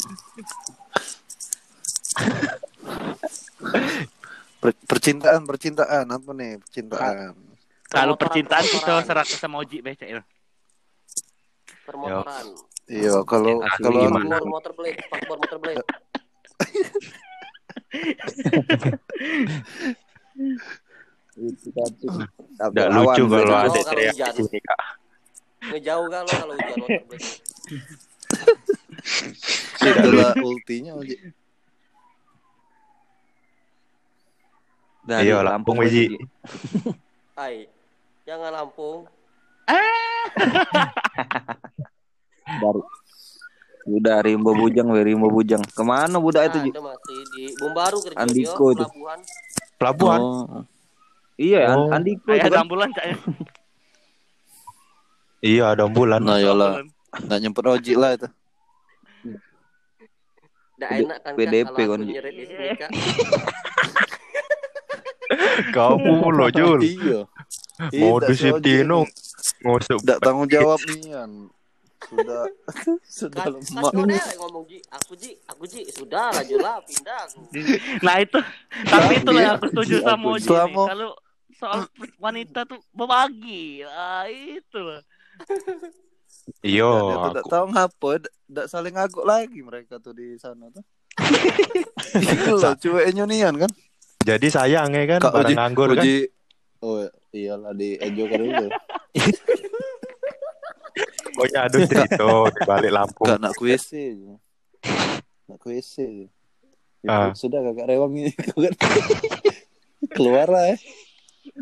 Per- 4.63 4.81
percintaan, 4.89 5.45
percintaan 5.45 6.05
apa 6.09 6.29
nih? 6.33 6.57
Percintaan. 6.63 7.35
Kalau 7.85 8.17
percintaan 8.17 8.65
kita 8.65 8.93
serak 9.05 9.27
sama 9.29 9.61
Oji 9.61 9.79
becek 9.85 10.09
ya. 10.09 10.21
Permotoran. 11.85 12.45
Iya, 12.85 13.21
kalau 13.25 13.61
kalau 13.81 14.09
motor 14.45 14.73
blade, 14.73 15.01
motor 15.09 15.57
blade. 15.57 15.85
Nggak 21.35 22.87
lucu 22.95 23.23
kalau 23.27 23.55
ada 23.55 23.69
kalau 23.69 23.85
teriak 23.91 24.15
sini 24.15 24.59
kak 24.63 24.79
Ngejauh 25.65 26.05
lo 26.07 26.19
kalau 26.23 26.53
hujan 26.55 26.77
motor 26.79 27.03
blade? 27.09 27.29
itulah 29.85 30.31
ultinya 30.41 30.91
Oji. 30.97 31.15
Dari 35.05 35.23
Iya, 35.23 35.39
Lampung, 35.39 35.77
Wiji. 35.77 36.17
Hai. 37.37 37.69
Jangan 38.25 38.49
Lampung. 38.51 39.05
Dari 42.55 42.81
Udah 43.85 44.17
Rimbo 44.19 44.51
Bujang, 44.51 44.89
we 44.89 44.99
Rimbo 44.99 45.29
Bujang. 45.29 45.61
Ke 45.61 45.79
mana 45.79 46.17
budak 46.17 46.49
itu? 46.49 46.57
Ji? 46.59 46.69
Ada 46.73 46.81
masih 46.81 47.19
di 47.29 47.43
Bumbaru 47.53 47.97
kerja 48.01 48.17
Andiko 48.17 48.65
itu. 48.67 48.81
pelabuhan. 48.81 49.19
pelabuhan 49.77 50.19
Oh. 50.19 50.65
Iya, 51.35 51.59
Oh. 51.69 51.85
An- 51.85 52.01
Andiko 52.01 52.25
Ayah 52.25 52.35
itu 52.35 52.43
ada 52.43 52.51
kan. 52.51 52.63
ambulan 52.65 52.89
Cak, 52.89 53.05
ya. 53.05 53.13
iya 55.45 55.63
ada 55.69 55.85
ambulan 55.85 56.19
Nah, 56.19 56.39
yolah. 56.39 56.81
Ambulan. 56.81 56.87
Nggak 57.21 57.39
nyempet 57.39 57.63
Oji 57.67 57.93
lah 57.93 58.09
itu. 58.17 58.27
Nggak 60.75 60.89
B- 60.89 60.97
enak 60.99 61.17
kan 61.21 61.29
Kak, 61.29 61.37
BDP 61.37 61.65
kalau 61.67 61.77
aku 61.77 61.93
kan, 61.93 61.99
nyeret 62.01 62.33
di 62.33 62.43
sini 62.43 62.67
Kak. 62.73 62.89
Kamu 65.71 66.13
lo 66.29 66.47
Jul 66.49 66.79
Iya. 66.81 67.19
modus 67.93 68.37
Iya, 68.37 68.55
Tino 68.57 69.03
ini. 69.03 69.11
ngusuk 69.61 69.99
Nggak 70.01 70.19
tanggung 70.19 70.47
jawab 70.47 70.79
nian. 70.85 71.31
Sudah 71.97 72.43
sudah 73.17 73.43
lemah. 73.47 73.81
kan 73.89 74.05
ngomong 74.37 74.63
Ji, 74.63 74.77
aku 74.87 75.13
Ji, 75.15 75.33
aku 75.43 75.63
Ji, 75.65 75.81
sudah 75.89 76.29
lah 76.29 76.43
lah 76.55 76.77
pindah 76.79 77.19
aku. 77.25 77.39
Nah 78.05 78.15
itu, 78.17 78.39
tapi 78.85 79.11
Iya, 79.11 79.17
itu 79.17 79.31
yang 79.33 79.53
aku 79.55 79.65
setuju 79.71 79.95
iya, 79.95 80.05
sama 80.05 80.25
Oji 80.31 80.45
selama- 80.45 80.87
Kalau 80.87 81.09
soal 81.55 81.79
wanita 82.19 82.59
tuh 82.63 82.77
berbagi, 82.91 83.81
ah 83.81 84.27
itu 84.27 84.77
lah. 84.77 85.01
Iya, 86.61 86.91
aku 87.25 87.41
tahu 87.43 87.65
ngapa, 87.69 88.09
nggak 88.45 88.67
saling 88.67 88.93
ngaguk 88.93 89.25
lagi 89.25 89.59
mereka 89.59 89.97
tuh 89.97 90.13
di 90.13 90.37
sana 90.37 90.69
tuh. 90.69 90.85
Gila, 92.13 92.75
cueknya 92.75 93.25
nian 93.25 93.55
kan. 93.57 93.71
Jadi 94.25 94.47
sayang 94.49 94.89
ya 94.89 95.03
kan 95.07 95.19
Kak 95.21 95.31
barang 95.31 95.45
Oji, 95.45 95.53
nganggur 95.53 95.89
kan 95.91 96.01
Oji, 96.01 96.15
oh 96.81 97.05
iyalah 97.29 97.71
di 97.71 97.93
Ejo 97.95 98.23
kan 98.25 98.39
dulu. 98.41 98.67
pokoknya 101.35 101.59
aduh 101.67 101.83
cerita 101.83 102.15
di 102.15 102.63
balik 102.63 102.89
Lampung 102.89 103.27
Gak 103.27 103.37
nak 103.37 103.53
WC 103.55 103.89
aja. 104.09 104.33
Nak 105.45 105.61
WC. 105.61 105.95
Itu 106.25 106.33
Ah. 107.05 107.29
Sudah 107.37 107.61
kakak 107.61 107.85
rewang 107.85 108.17
ini 108.17 108.33
kan. 108.33 108.73
Keluar 110.17 110.49
lah 110.49 110.73
ya. 110.73 110.75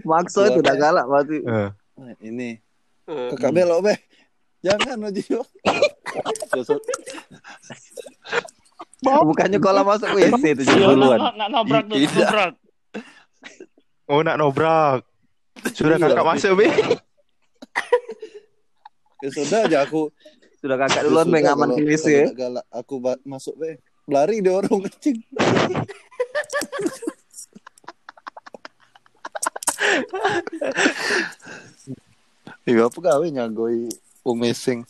Makso 0.07 0.47
itu 0.47 0.63
udah 0.63 0.75
galak 0.77 1.03
pasti. 1.03 1.43
Eh, 1.43 1.69
Nah, 1.93 2.15
ini 2.23 2.55
Eh, 3.03 3.27
kakak 3.35 3.51
belok 3.51 3.83
be. 3.83 3.93
Jangan 4.63 5.03
Oji. 5.03 5.19
Bukannya 9.03 9.59
kalau 9.59 9.83
masuk 9.83 10.09
WC 10.11 10.43
itu 10.53 10.63
Iya, 10.65 10.87
duluan. 10.89 11.19
nak, 11.33 11.49
nabrak 11.49 11.83
tuh, 11.85 11.97
Tidak. 11.97 12.15
nabrak. 12.17 12.51
oh 14.05 14.19
nak 14.19 14.35
nobrak 14.35 14.99
sudah 15.71 15.95
Iya. 15.95 16.05
kakak 16.05 16.25
masuk 16.25 16.51
be 16.55 16.67
ya 19.19 19.29
sudah 19.31 19.59
aja 19.63 19.77
aku 19.81 20.11
Sudah 20.59 20.75
kakak 20.77 21.03
duluan 21.03 21.27
be 21.27 21.39
ngaman 21.39 21.67
kalau- 21.69 21.77
ke 21.77 21.83
WC 21.85 22.05
ya. 22.07 22.25
galak 22.33 22.65
aku 22.69 22.95
masuk 23.23 23.55
be. 23.55 23.79
Lari 24.05 24.39
dia 24.39 24.51
orang 24.51 24.83
kecil. 24.85 25.15
Iya 32.63 32.87
apa 32.87 32.97
gawe 32.97 33.25
nyagoi 33.27 33.91
wong 34.23 34.37
missing. 34.39 34.87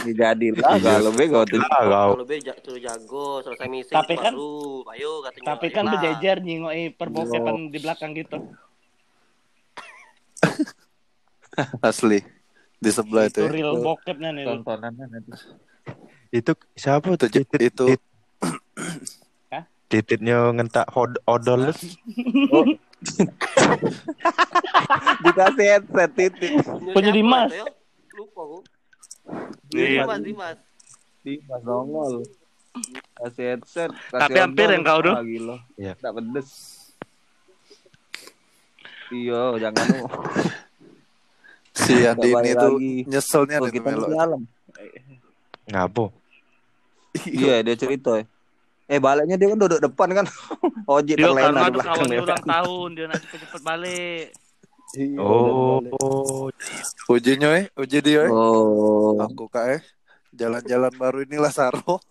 Jadi 0.00 0.46
lah 0.52 0.78
kalau 0.80 1.10
be 1.10 1.24
kau 1.26 1.44
tuh. 1.44 1.60
ah 1.62 1.82
kau 1.82 2.10
Kalau 2.14 2.24
be 2.24 2.36
ja- 2.38 2.56
suruh 2.56 2.78
jago, 2.78 3.40
selesai 3.40 3.66
misi 3.66 3.90
Tapi 3.90 4.14
kan- 4.14 4.32
baru, 4.32 4.52
ayo 4.88 5.10
katanya. 5.22 5.46
Tapi 5.46 5.66
kan 5.68 5.84
Nah, 5.84 5.92
berjejer 5.92 6.36
nyingoi 6.38 6.84
perbokepan 6.90 7.68
di 7.68 7.78
belakang 7.78 8.10
gitu. 8.14 8.36
Asli. 11.82 12.20
Di 12.76 12.88
sebelah 12.88 13.26
itu. 13.26 13.38
Itu 13.38 13.46
ya. 13.46 13.52
real 13.52 13.74
bokepnya 13.76 14.30
nih. 14.30 14.42
tuh. 14.42 14.50
Tontonannya 14.58 15.04
nanti. 15.06 15.32
itu 16.30 16.52
siapa 16.72 17.10
Itu 17.10 17.18
tuh 17.18 17.30
titit 17.34 17.60
itu 17.66 17.86
Hah? 19.50 19.66
tititnya 19.84 20.54
ngentak 20.54 20.86
hod 20.88 21.18
odol 21.24 21.66
Dikasih 25.20 25.66
headset 25.68 26.10
titik. 26.14 26.52
Ini 26.54 26.92
Punya 26.92 27.10
Dimas. 27.10 27.50
itu 27.50 27.58
ya? 27.58 27.66
Lupa 28.14 28.40
aku. 28.40 28.58
Iya. 29.70 30.04
Dimas, 30.04 30.20
Dimas. 30.22 30.58
Dimas 31.22 31.62
nongol. 31.62 32.14
Kasih 33.18 33.44
headset. 33.54 33.90
Kasih 34.10 34.20
Tapi 34.22 34.38
hampir 34.38 34.68
yang 34.70 34.82
kau 34.86 34.98
tuh. 35.02 35.14
Ah, 35.14 35.24
gila. 35.26 35.56
Iya. 35.74 35.92
Tak 35.98 36.12
pedes. 36.18 36.50
Iya, 39.10 39.42
jangan 39.58 39.84
lu. 39.90 40.06
si 41.74 41.94
Andi 42.06 42.30
ini 42.30 42.50
tuh 42.54 42.76
lagi. 42.76 42.94
nyeselnya 43.08 43.56
Oh, 43.62 43.66
nih 43.66 43.72
kita 43.74 43.88
di 43.94 44.14
alam. 44.18 44.42
ngabo 45.70 46.10
Iya, 47.26 47.62
dia 47.66 47.74
cerita 47.78 48.20
ya. 48.20 48.24
Eh 48.90 48.98
baliknya 48.98 49.38
dia 49.38 49.54
kan 49.54 49.58
duduk 49.58 49.80
depan 49.82 50.08
kan. 50.14 50.26
Dia 51.06 51.14
terlena 51.22 51.62
karena 51.62 51.70
di 51.70 51.74
belakang 51.78 52.08
dia. 52.10 52.20
ulang 52.26 52.42
tahun, 52.42 52.88
dia 52.98 53.04
nak 53.06 53.18
cepet-cepet 53.22 53.62
balik. 53.62 54.24
Iya, 54.98 55.18
oh 55.22 55.78
balik. 55.78 55.92
Uji 57.06 57.32
nyoy, 57.38 57.60
uji 57.78 57.98
dia. 58.02 58.26
eh. 58.26 58.30
Oh. 58.30 59.14
Aku 59.22 59.46
kak 59.46 59.78
eh 59.78 59.82
jalan-jalan 60.34 60.94
baru 60.94 61.22
inilah 61.26 61.50
Saro. 61.50 61.98